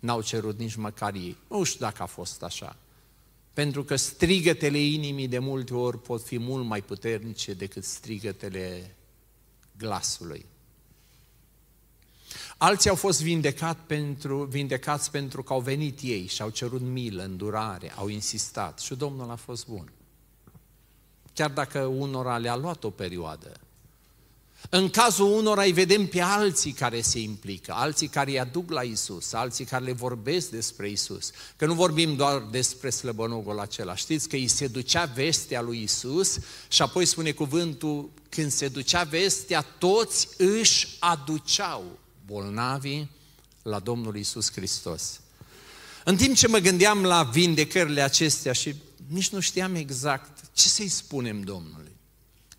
[0.00, 1.36] n-au cerut nici măcar ei.
[1.48, 2.76] Nu știu dacă a fost așa.
[3.52, 8.94] Pentru că strigătele inimii de multe ori pot fi mult mai puternice decât strigătele
[9.76, 10.46] glasului.
[12.64, 17.22] Alții au fost vindecat pentru, vindecați pentru că au venit ei și au cerut milă,
[17.22, 19.92] îndurare, au insistat și Domnul a fost bun.
[21.32, 23.52] Chiar dacă unora le-a luat o perioadă.
[24.70, 28.82] În cazul unora îi vedem pe alții care se implică, alții care îi aduc la
[28.82, 31.30] Isus, alții care le vorbesc despre Isus.
[31.56, 33.94] Că nu vorbim doar despre slăbănogul acela.
[33.94, 36.38] Știți că îi se ducea vestea lui Isus
[36.68, 43.10] și apoi spune cuvântul, când se ducea vestea, toți își aduceau bolnavii
[43.62, 45.20] la Domnul Isus Hristos.
[46.04, 48.74] În timp ce mă gândeam la vindecările acestea și
[49.06, 51.92] nici nu știam exact ce să-i spunem Domnului.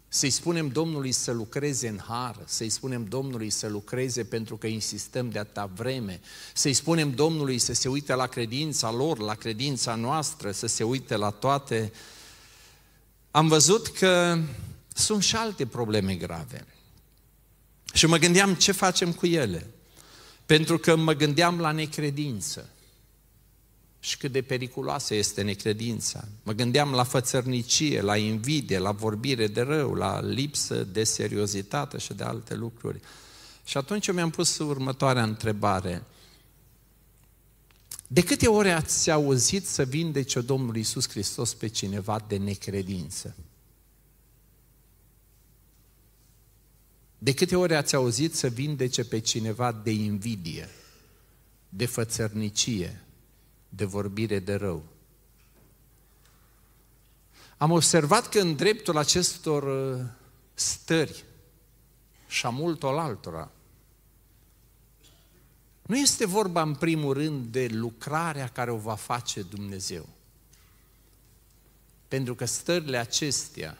[0.07, 5.29] Să-i spunem Domnului să lucreze în har, să-i spunem Domnului să lucreze pentru că insistăm
[5.29, 6.21] de atâta vreme,
[6.53, 11.15] să-i spunem Domnului să se uite la credința lor, la credința noastră, să se uite
[11.15, 11.91] la toate.
[13.31, 14.39] Am văzut că
[14.93, 16.65] sunt și alte probleme grave.
[17.95, 19.67] Și mă gândeam ce facem cu ele.
[20.45, 22.69] Pentru că mă gândeam la necredință
[23.99, 26.27] și cât de periculoasă este necredința.
[26.43, 32.13] Mă gândeam la fățărnicie, la invidie, la vorbire de rău, la lipsă de seriozitate și
[32.13, 32.99] de alte lucruri.
[33.63, 36.03] Și atunci mi-am pus următoarea întrebare.
[38.07, 43.35] De câte ori ați auzit să vindece Domnul Iisus Hristos pe cineva de necredință?
[47.17, 50.69] De câte ori ați auzit să vindece pe cineva de invidie,
[51.69, 53.03] de fățărnicie,
[53.69, 54.83] de vorbire de rău?
[57.57, 60.05] Am observat că în dreptul acestor uh,
[60.53, 61.23] stări
[62.27, 63.51] și a multor altora,
[65.81, 70.07] nu este vorba în primul rând de lucrarea care o va face Dumnezeu.
[72.07, 73.77] Pentru că stările acestea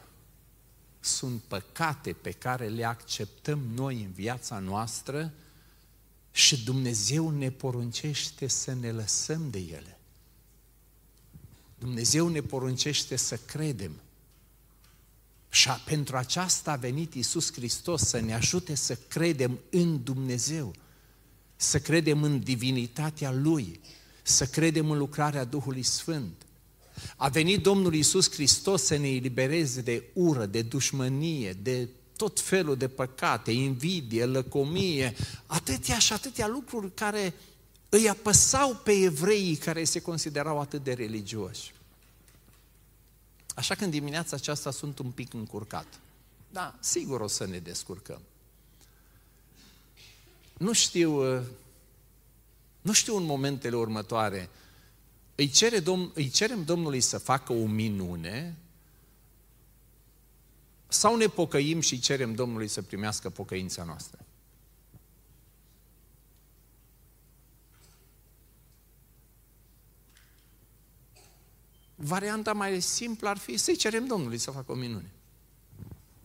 [1.06, 5.32] sunt păcate pe care le acceptăm noi în viața noastră
[6.32, 9.98] și Dumnezeu ne poruncește să ne lăsăm de ele.
[11.78, 13.92] Dumnezeu ne poruncește să credem.
[15.48, 20.74] Și pentru aceasta a venit Isus Hristos să ne ajute să credem în Dumnezeu,
[21.56, 23.80] să credem în divinitatea Lui,
[24.22, 26.45] să credem în lucrarea Duhului Sfânt.
[27.16, 32.76] A venit Domnul Iisus Hristos să ne elibereze de ură, de dușmănie, de tot felul
[32.76, 35.14] de păcate, invidie, lăcomie,
[35.46, 37.34] atâtea și atâtea lucruri care
[37.88, 41.74] îi apăsau pe evreii care se considerau atât de religioși.
[43.54, 45.86] Așa că în dimineața aceasta sunt un pic încurcat.
[46.50, 48.20] Da, sigur o să ne descurcăm.
[50.58, 51.22] Nu știu,
[52.80, 54.48] nu știu în momentele următoare
[55.36, 58.56] îi, cere Domn, îi cerem Domnului să facă o minune
[60.88, 64.18] sau ne pocăim și cerem Domnului să primească pocăința noastră?
[71.94, 75.10] Varianta mai simplă ar fi să-i cerem Domnului să facă o minune.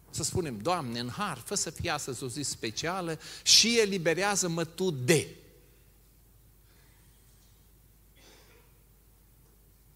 [0.09, 4.91] Să spunem, Doamne, în har, fă să fie astăzi o zi specială și eliberează-mă Tu
[4.91, 5.35] de.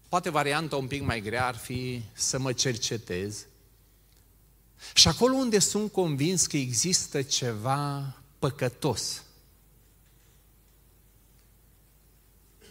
[0.08, 3.46] Poate varianta un pic mai grea ar fi să mă cercetez.
[4.94, 9.22] Și acolo unde sunt convins că există ceva păcătos,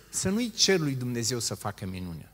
[0.09, 2.33] să nu-i cer lui Dumnezeu să facă minunea,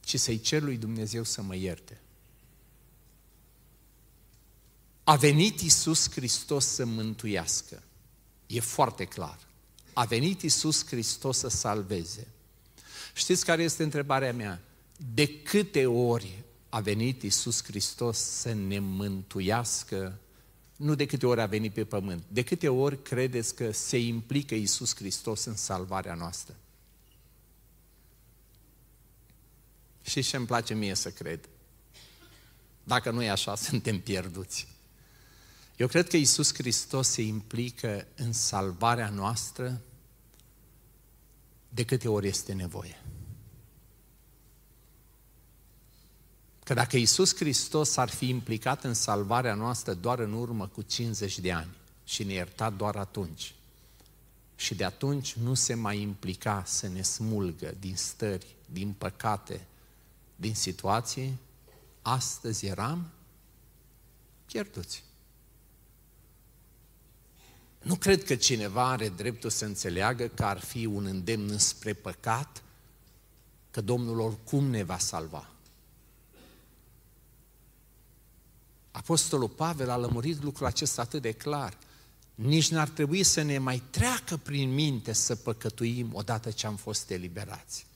[0.00, 2.00] ci să-i cer lui Dumnezeu să mă ierte.
[5.04, 7.82] A venit Isus Hristos să mântuiască.
[8.46, 9.38] E foarte clar.
[9.92, 12.26] A venit Isus Hristos să salveze.
[13.14, 14.60] Știți care este întrebarea mea?
[15.14, 20.18] De câte ori a venit Isus Hristos să ne mântuiască?
[20.76, 22.22] Nu de câte ori a venit pe pământ.
[22.28, 26.54] De câte ori credeți că se implică Isus Hristos în salvarea noastră?
[30.02, 31.48] Și ce îmi place mie să cred?
[32.84, 34.71] Dacă nu e așa, suntem pierduți.
[35.76, 39.80] Eu cred că Isus Hristos se implică în salvarea noastră
[41.68, 43.02] de câte ori este nevoie.
[46.64, 51.38] Că dacă Isus Hristos ar fi implicat în salvarea noastră doar în urmă cu 50
[51.38, 53.54] de ani și ne ierta doar atunci,
[54.56, 59.66] și de atunci nu se mai implica să ne smulgă din stări, din păcate,
[60.36, 61.38] din situații,
[62.02, 63.10] astăzi eram
[64.46, 65.04] pierduți.
[67.82, 72.62] Nu cred că cineva are dreptul să înțeleagă că ar fi un îndemn spre păcat,
[73.70, 75.50] că Domnul oricum ne va salva.
[78.90, 81.78] Apostolul Pavel a lămurit lucrul acesta atât de clar.
[82.34, 87.10] Nici n-ar trebui să ne mai treacă prin minte să păcătuim odată ce am fost
[87.10, 87.86] eliberați.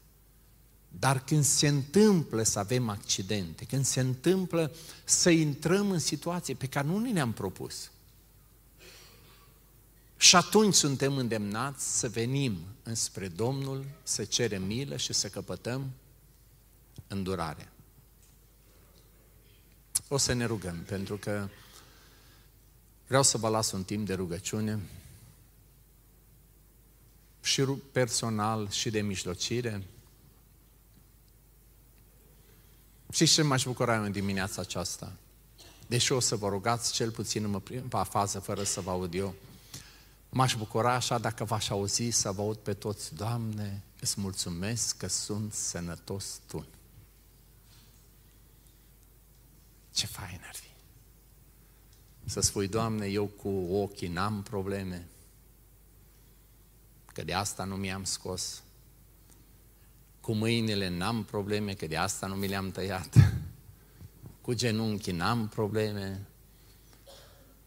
[0.98, 4.72] Dar când se întâmplă să avem accidente, când se întâmplă
[5.04, 7.90] să intrăm în situații pe care nu ni le-am propus,
[10.16, 15.90] și atunci suntem îndemnați să venim înspre Domnul, să cerem milă și să căpătăm
[17.06, 17.72] îndurare.
[20.08, 21.48] O să ne rugăm, pentru că
[23.06, 24.80] vreau să vă las un timp de rugăciune
[27.42, 27.62] și
[27.92, 29.82] personal și de mijlocire.
[33.12, 35.12] Și ce m-aș bucura în dimineața aceasta?
[35.86, 39.34] Deși o să vă rugați cel puțin în prima fază, fără să vă aud eu,
[40.36, 45.06] m-aș bucura așa dacă v-aș auzi să vă aud pe toți, Doamne, îți mulțumesc că
[45.06, 46.66] sunt sănătos Tu.
[49.92, 50.68] Ce fain ar fi!
[52.24, 55.08] Să spui, Doamne, eu cu ochii n-am probleme,
[57.12, 58.62] că de asta nu mi-am scos.
[60.20, 63.14] Cu mâinile n-am probleme, că de asta nu mi le-am tăiat.
[64.40, 66.26] Cu genunchii n-am probleme.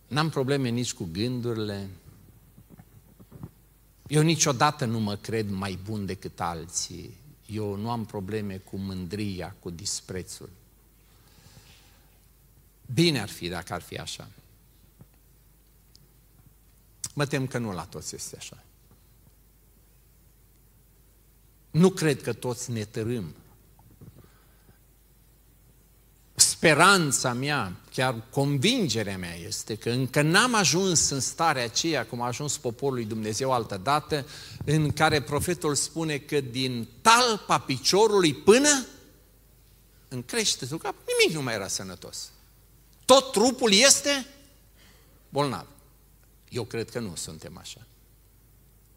[0.08, 1.90] N-am probleme nici cu gândurile.
[4.10, 7.18] Eu niciodată nu mă cred mai bun decât alții.
[7.46, 10.50] Eu nu am probleme cu mândria, cu disprețul.
[12.94, 14.28] Bine ar fi dacă ar fi așa.
[17.14, 18.64] Mă tem că nu la toți este așa.
[21.72, 23.36] Nu cred că toți ne tărâm.
[26.60, 32.26] Speranța mea, chiar convingerea mea este că încă n-am ajuns în starea aceea cum a
[32.26, 34.26] ajuns poporul lui Dumnezeu altă dată,
[34.66, 38.86] în care profetul spune că din talpa piciorului până
[40.08, 42.32] în creștetul cap, nimic nu mai era sănătos.
[43.06, 44.26] Tot trupul este
[45.30, 45.66] bolnav.
[46.50, 47.88] Eu cred că nu suntem așa.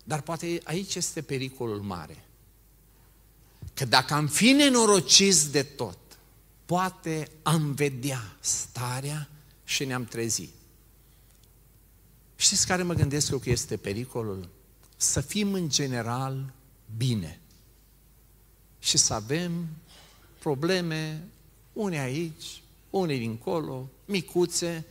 [0.05, 2.25] Dar poate aici este pericolul mare.
[3.75, 5.99] Că dacă am fi nenorociți de tot,
[6.73, 9.29] poate am vedea starea
[9.65, 10.53] și ne-am trezit.
[12.37, 14.49] Știți care mă gândesc eu că este pericolul?
[14.97, 16.53] Să fim în general
[16.97, 17.41] bine
[18.79, 19.67] și să avem
[20.39, 21.29] probleme,
[21.73, 24.85] unii aici, unii dincolo, micuțe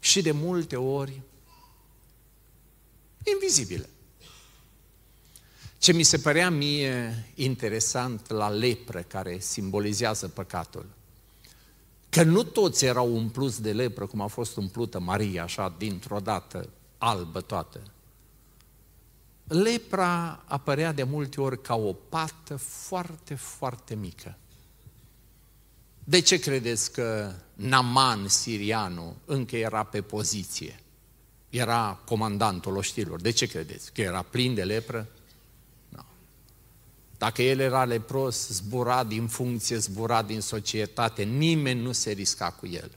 [0.00, 1.20] și de multe ori
[3.34, 3.88] invizibile.
[5.78, 10.86] Ce mi se părea mie interesant la lepră, care simbolizează păcatul,
[12.14, 16.68] că nu toți erau umpluți de lepră, cum a fost umplută Maria, așa, dintr-o dată,
[16.98, 17.80] albă toată.
[19.44, 24.38] Lepra apărea de multe ori ca o pată foarte, foarte mică.
[26.04, 30.80] De ce credeți că Naman, sirianul, încă era pe poziție?
[31.50, 33.20] Era comandantul oștilor.
[33.20, 33.92] De ce credeți?
[33.92, 35.08] Că era plin de lepră?
[37.24, 42.66] Dacă el era lepros, zbura din funcție, zbura din societate, nimeni nu se risca cu
[42.66, 42.90] el.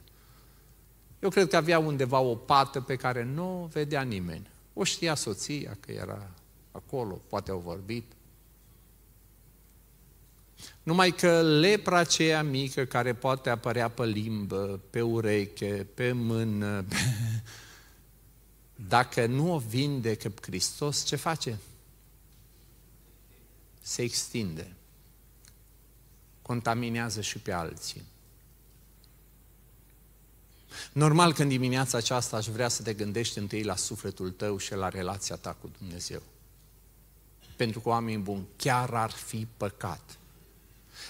[1.19, 4.49] Eu cred că avea undeva o pată pe care nu o vedea nimeni.
[4.73, 6.31] O știa soția că era
[6.71, 8.03] acolo, poate au vorbit.
[10.83, 16.95] Numai că lepra aceea mică care poate apărea pe limbă, pe ureche, pe mână, pe...
[18.95, 21.57] dacă nu o vindecă Hristos, ce face?
[23.87, 24.75] Se extinde,
[26.41, 28.03] contaminează și pe alții.
[30.93, 34.73] Normal că în dimineața aceasta aș vrea să te gândești întâi la sufletul tău și
[34.73, 36.21] la relația ta cu Dumnezeu.
[37.55, 40.17] Pentru că, oameni buni, chiar ar fi păcat.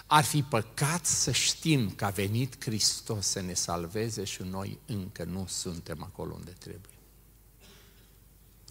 [0.05, 5.23] Ar fi păcat să știm că a venit Hristos să ne salveze și noi încă
[5.23, 6.96] nu suntem acolo unde trebuie.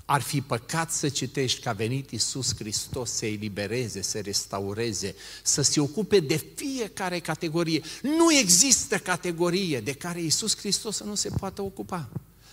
[0.08, 5.62] Ar fi păcat să citești că a venit Isus Hristos să elibereze, să restaureze, să
[5.62, 7.82] se ocupe de fiecare categorie.
[8.02, 12.08] Nu există categorie de care Isus Hristos să nu se poată ocupa.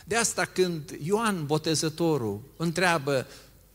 [0.06, 3.28] De asta când Ioan Botezătorul întreabă,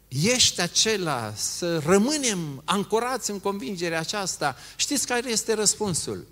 [0.09, 6.26] ești acela să rămânem ancorați în convingerea aceasta, știți care este răspunsul?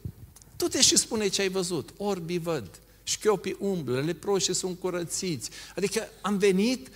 [0.57, 5.51] Tu te și spune ce ai văzut, orbi văd, șchiopii umblă, leproșii sunt curățiți.
[5.77, 6.89] Adică am venit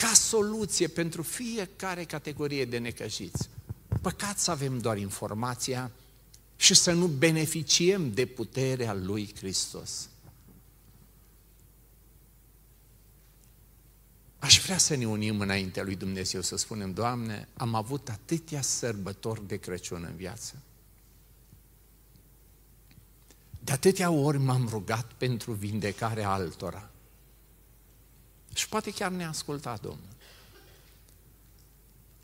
[0.00, 3.48] ca soluție pentru fiecare categorie de necăjiți.
[4.00, 5.90] Păcat să avem doar informația
[6.56, 10.08] și să nu beneficiem de puterea lui Hristos.
[14.38, 19.46] Aș vrea să ne unim înaintea lui Dumnezeu, să spunem, Doamne, am avut atâtea sărbători
[19.46, 20.54] de Crăciun în viață.
[23.58, 26.89] De atâtea ori m-am rugat pentru vindecarea altora.
[28.54, 30.08] Și poate chiar ne-a ascultat Domnul.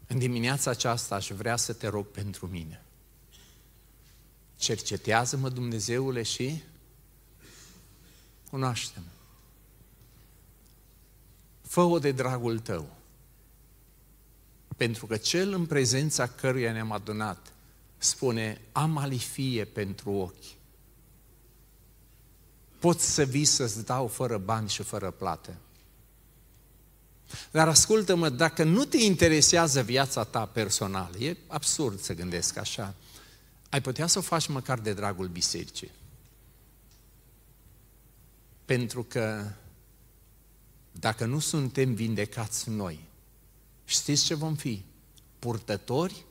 [0.07, 2.85] În dimineața aceasta aș vrea să te rog pentru mine.
[4.57, 6.63] Cercetează-mă, Dumnezeule, și
[8.51, 9.07] cunoaște-mă.
[11.63, 12.97] Fă-o de dragul tău.
[14.77, 17.53] Pentru că cel în prezența căruia ne-am adunat
[17.99, 20.55] spune, am alifie pentru ochi.
[22.79, 25.57] Poți să vii să-ți dau fără bani și fără plată.
[27.51, 32.95] Dar ascultă-mă, dacă nu te interesează viața ta personală, e absurd să gândesc așa,
[33.71, 35.91] ai putea să o faci măcar de dragul bisericii.
[38.65, 39.51] Pentru că
[40.93, 43.05] dacă nu suntem vindecați noi,
[43.85, 44.85] știți ce vom fi?
[45.39, 46.25] Purtători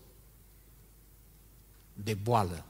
[1.94, 2.66] de boală.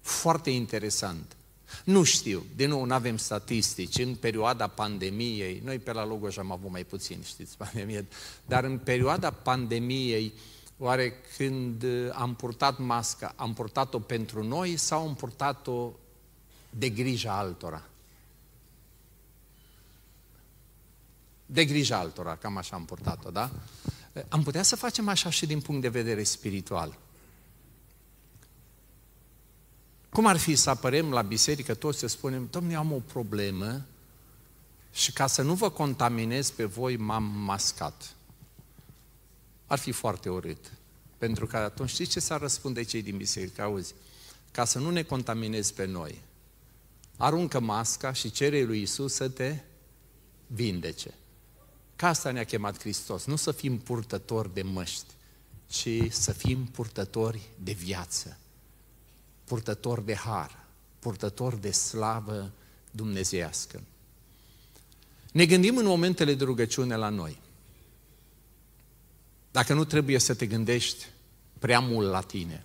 [0.00, 1.36] Foarte interesant.
[1.84, 3.98] Nu știu, de nou, nu avem statistici.
[3.98, 8.06] În perioada pandemiei, noi pe la Logos am avut mai puțin, știți, pandemie,
[8.46, 10.32] dar în perioada pandemiei,
[10.78, 15.92] oare când am purtat masca, am purtat-o pentru noi sau am purtat-o
[16.70, 17.82] de grija altora?
[21.46, 23.50] De grija altora, cam așa am purtat-o, da?
[24.28, 26.98] Am putea să facem așa și din punct de vedere spiritual.
[30.12, 33.84] Cum ar fi să apărem la biserică toți să spunem, domnule, am o problemă
[34.92, 38.14] și ca să nu vă contaminez pe voi, m-am mascat.
[39.66, 40.72] Ar fi foarte urât.
[41.18, 43.62] Pentru că atunci știți ce s-ar răspunde cei din biserică?
[43.62, 43.94] Auzi,
[44.50, 46.20] ca să nu ne contaminezi pe noi,
[47.16, 49.58] aruncă masca și cere lui Isus să te
[50.46, 51.14] vindece.
[51.96, 55.06] Ca asta ne-a chemat Hristos, nu să fim purtători de măști,
[55.66, 58.36] ci să fim purtători de viață
[59.52, 60.64] purtător de har,
[60.98, 62.52] purtător de slavă
[62.90, 63.82] dumnezeiască.
[65.32, 67.40] Ne gândim în momentele de rugăciune la noi.
[69.50, 71.06] Dacă nu trebuie să te gândești
[71.58, 72.64] prea mult la tine,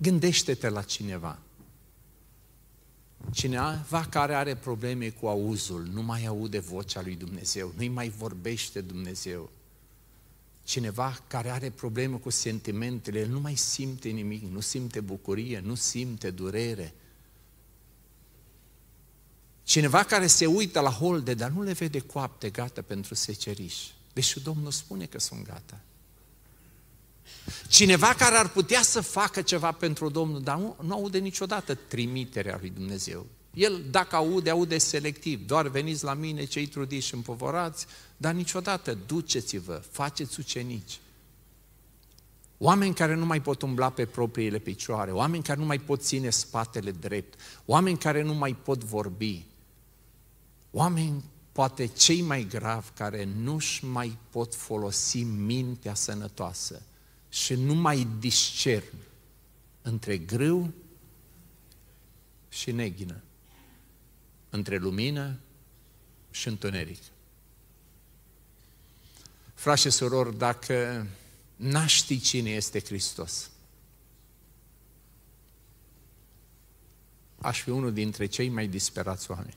[0.00, 1.38] gândește-te la cineva.
[3.32, 8.80] Cineva care are probleme cu auzul, nu mai aude vocea lui Dumnezeu, nu-i mai vorbește
[8.80, 9.50] Dumnezeu.
[10.66, 15.74] Cineva care are probleme cu sentimentele, el nu mai simte nimic, nu simte bucurie, nu
[15.74, 16.94] simte durere.
[19.62, 23.74] Cineva care se uită la holde, dar nu le vede coapte gata pentru seceriș.
[24.12, 25.80] Deși Domnul spune că sunt gata.
[27.68, 32.56] Cineva care ar putea să facă ceva pentru Domnul, dar nu, nu aude niciodată trimiterea
[32.60, 33.26] lui Dumnezeu.
[33.54, 35.46] El, dacă aude, aude selectiv.
[35.46, 37.86] Doar veniți la mine, cei trudiți și împovorați,
[38.16, 41.00] dar niciodată duceți-vă, faceți ucenici.
[42.58, 46.30] Oameni care nu mai pot umbla pe propriile picioare, oameni care nu mai pot ține
[46.30, 49.44] spatele drept, oameni care nu mai pot vorbi,
[50.70, 56.82] oameni poate cei mai gravi care nu-și mai pot folosi mintea sănătoasă
[57.28, 58.94] și nu mai discern
[59.82, 60.72] între grâu
[62.48, 63.22] și neghină
[64.50, 65.38] între lumină
[66.30, 67.02] și întuneric.
[69.56, 71.06] Frați și surori, dacă
[71.56, 73.50] n-aș ști cine este Hristos,
[77.38, 79.56] aș fi unul dintre cei mai disperați oameni.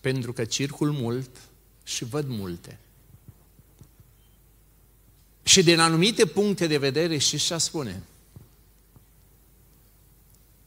[0.00, 1.30] Pentru că circul mult
[1.82, 2.78] și văd multe.
[5.42, 8.02] Și din anumite puncte de vedere și și spune,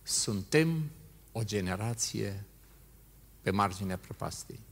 [0.04, 0.90] suntem
[1.32, 2.44] o generație
[3.42, 4.65] pe marginea prăpastiei.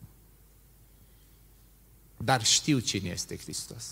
[2.24, 3.86] Dar știu cine este Hristos.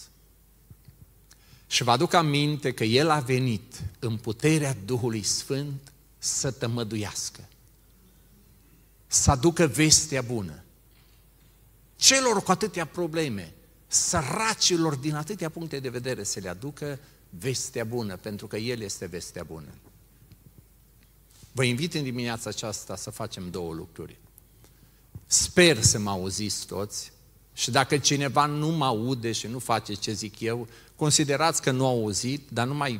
[1.67, 7.47] Și vă aduc aminte că El a venit în puterea Duhului Sfânt să tămăduiască,
[9.07, 10.63] să aducă vestea bună.
[11.95, 13.53] Celor cu atâtea probleme,
[13.87, 19.05] săracilor din atâtea puncte de vedere să le aducă vestea bună, pentru că El este
[19.05, 19.73] vestea bună.
[21.51, 24.17] Vă invit în dimineața aceasta să facem două lucruri.
[25.25, 27.11] Sper să mă auziți toți
[27.53, 31.85] și dacă cineva nu mă aude și nu face ce zic eu, considerați că nu
[31.85, 32.99] a auzit, dar nu mai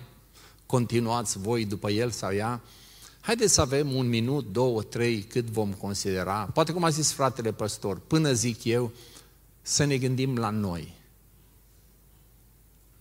[0.66, 2.62] continuați voi după el sau ea.
[3.22, 6.50] Haideți să avem un minut, două, trei, cât vom considera.
[6.54, 8.92] Poate cum a zis fratele păstor, până zic eu,
[9.62, 10.94] să ne gândim la noi.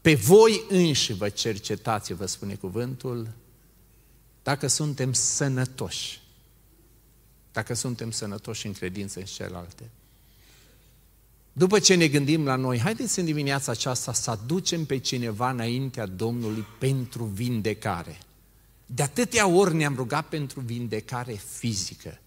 [0.00, 3.28] Pe voi înși vă cercetați, vă spune cuvântul,
[4.42, 6.20] dacă suntem sănătoși,
[7.52, 9.90] dacă suntem sănătoși în credință în celelalte.
[11.60, 16.06] După ce ne gândim la noi, haideți în dimineața aceasta să aducem pe cineva înaintea
[16.06, 18.18] Domnului pentru vindecare.
[18.86, 22.18] De atâtea ori ne-am rugat pentru vindecare fizică.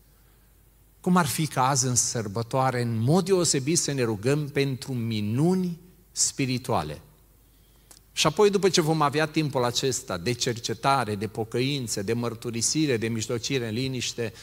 [1.01, 5.79] Cum ar fi ca azi în sărbătoare, în mod deosebit să ne rugăm pentru minuni
[6.11, 7.01] spirituale.
[8.11, 13.07] Și apoi, după ce vom avea timpul acesta de cercetare, de pocăință, de mărturisire, de
[13.07, 14.33] mijlocire în liniște,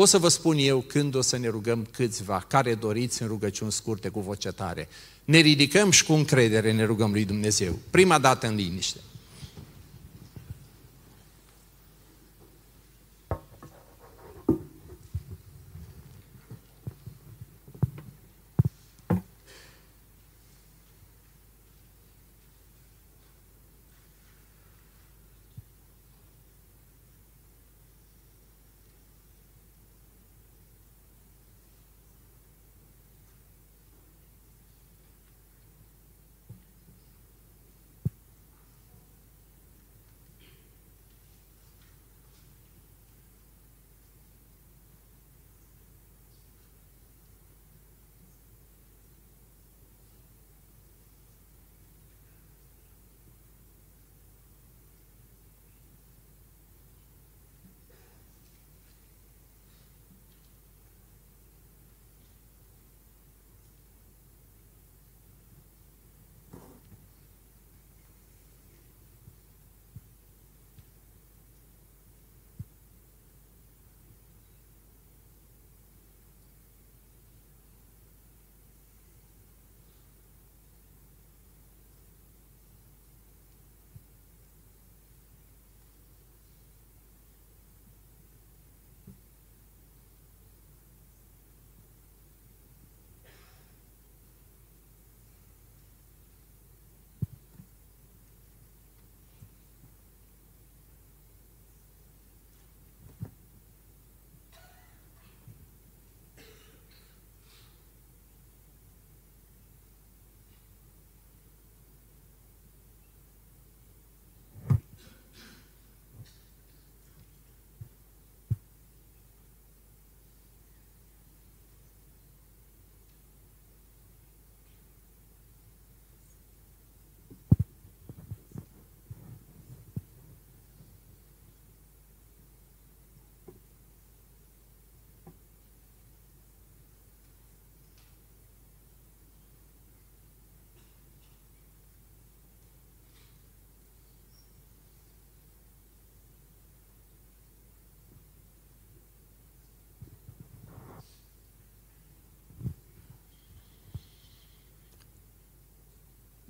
[0.00, 3.72] o să vă spun eu când o să ne rugăm câțiva, care doriți în rugăciuni
[3.72, 4.88] scurte cu voce tare.
[5.24, 7.78] Ne ridicăm și cu încredere ne rugăm lui Dumnezeu.
[7.90, 8.98] Prima dată în liniște.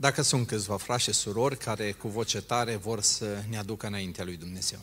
[0.06, 4.24] Dacă sunt câțiva frați și surori care cu voce tare vor să ne aducă înaintea
[4.28, 4.80] lui Dumnezeu.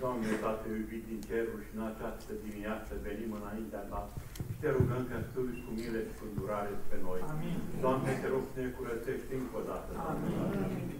[0.00, 4.02] Doamne, Tată iubit din cerul și în această dimineață venim înaintea Ta
[4.50, 7.20] și te rugăm că stâlți cu mile și cu îndurare pe noi.
[7.32, 7.58] Amin.
[7.84, 9.90] Doamne, te rog să ne curățești încă o dată.
[10.10, 10.97] Amin.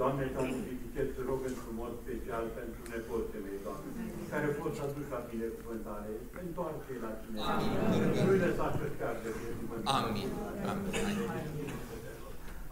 [0.00, 3.88] Doamne, te amplifice, să rog într-un mod special pentru nepoții mei, Doamne,
[4.32, 6.10] care pot să aduc la binecuvântare,
[6.44, 7.38] întoarce la tine.
[7.52, 7.72] Amin.
[8.24, 10.06] Nu-i lăsa să-și piardă binecuvântare.
[10.08, 10.28] Amin.
[10.70, 10.90] Amin.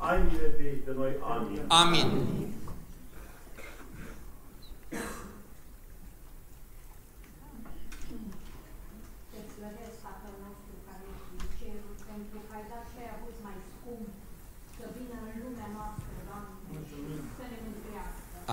[0.08, 1.12] Ai mile de ei de noi.
[1.34, 1.62] Amin.
[1.82, 2.08] Amin.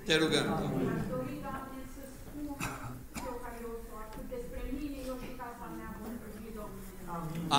[6.01, 6.91] vom privi, Domnule.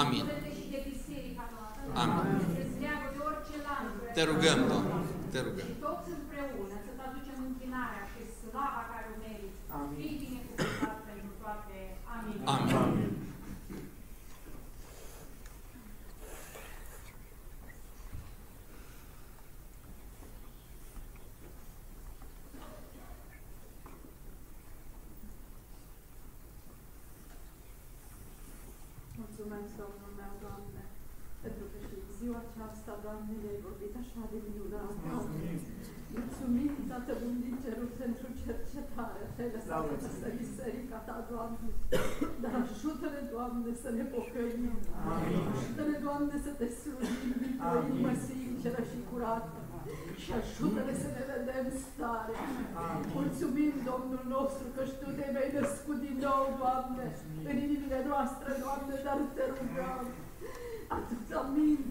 [0.01, 0.25] Amin.
[0.27, 1.83] Curățe și de biserica noastră.
[2.03, 2.39] Amin.
[2.57, 3.91] Să-ți leagă de orice lanț.
[4.17, 4.95] Te rugăm, Doamne.
[5.33, 5.67] Te rugăm.
[5.71, 9.61] Și toți împreună să-ți aducem închinarea și slava care o meriți.
[9.99, 11.77] Fii binecuvântat pentru toate.
[12.15, 12.39] Amin.
[12.55, 12.77] Amin.
[12.85, 13.11] Amin.
[29.39, 30.83] Mulțumesc, Domnul meu, Doamne,
[31.45, 34.93] pentru că și în ziua aceasta, Doamne, ne-ai vorbit așa de minunat.
[36.17, 39.23] Mulțumim, Tatăl Bun din cerul, pentru cercetare.
[39.35, 41.69] Te-ai lăsat această biserica Ta, Doamne.
[42.43, 44.75] Dar ajută-ne, Doamne, să ne pocăim.
[45.17, 49.59] Ajută-ne, Doamne, să Te slujim dintr-o inimă sinceră și curată.
[50.23, 52.37] Și ajută-ne să ne vedem stare.
[53.19, 57.05] Mulțumim, Domnul nostru, că și Tu te vei născut din nou, Doamne,
[57.49, 60.05] în inimile noastre, Doamne, dar Te rugăm.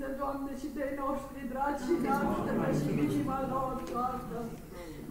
[0.06, 4.40] Atât aminte, Doamne, și de noștri dragi și naște și inima lor, Doamne.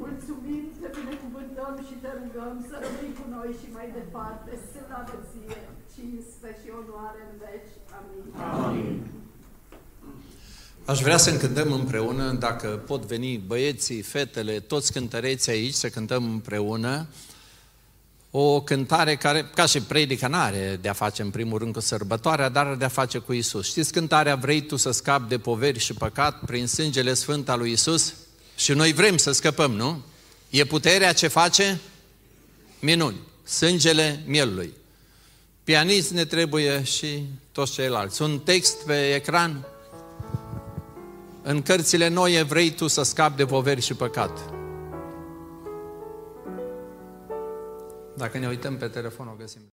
[0.02, 4.50] Mulțumim, te binecuvântăm și te rugăm să rămâi cu noi și mai departe.
[4.70, 5.60] Slavă ție,
[5.94, 7.72] cinste și onoare în veci.
[7.98, 8.24] Amin.
[8.66, 8.92] Amin.
[10.92, 16.24] Aș vrea să cântăm împreună, dacă pot veni băieții, fetele, toți cântăreții aici, să cântăm
[16.36, 17.06] împreună
[18.36, 21.80] o cântare care, ca și predica, nu are de a face în primul rând cu
[21.80, 23.66] sărbătoarea, dar are de a face cu Isus.
[23.66, 27.72] Știți cântarea Vrei tu să scapi de poveri și păcat prin sângele sfânt al lui
[27.72, 28.14] Isus?
[28.56, 30.02] Și noi vrem să scăpăm, nu?
[30.50, 31.80] E puterea ce face?
[32.80, 33.16] Minuni.
[33.44, 34.72] Sângele mielului.
[35.64, 37.22] Pianist ne trebuie și
[37.52, 38.22] toți ceilalți.
[38.22, 39.66] Un text pe ecran.
[41.42, 44.63] În cărțile noi vrei tu să scapi de poveri și păcat.
[48.16, 49.72] Dacă ne uităm pe telefon, o găsim.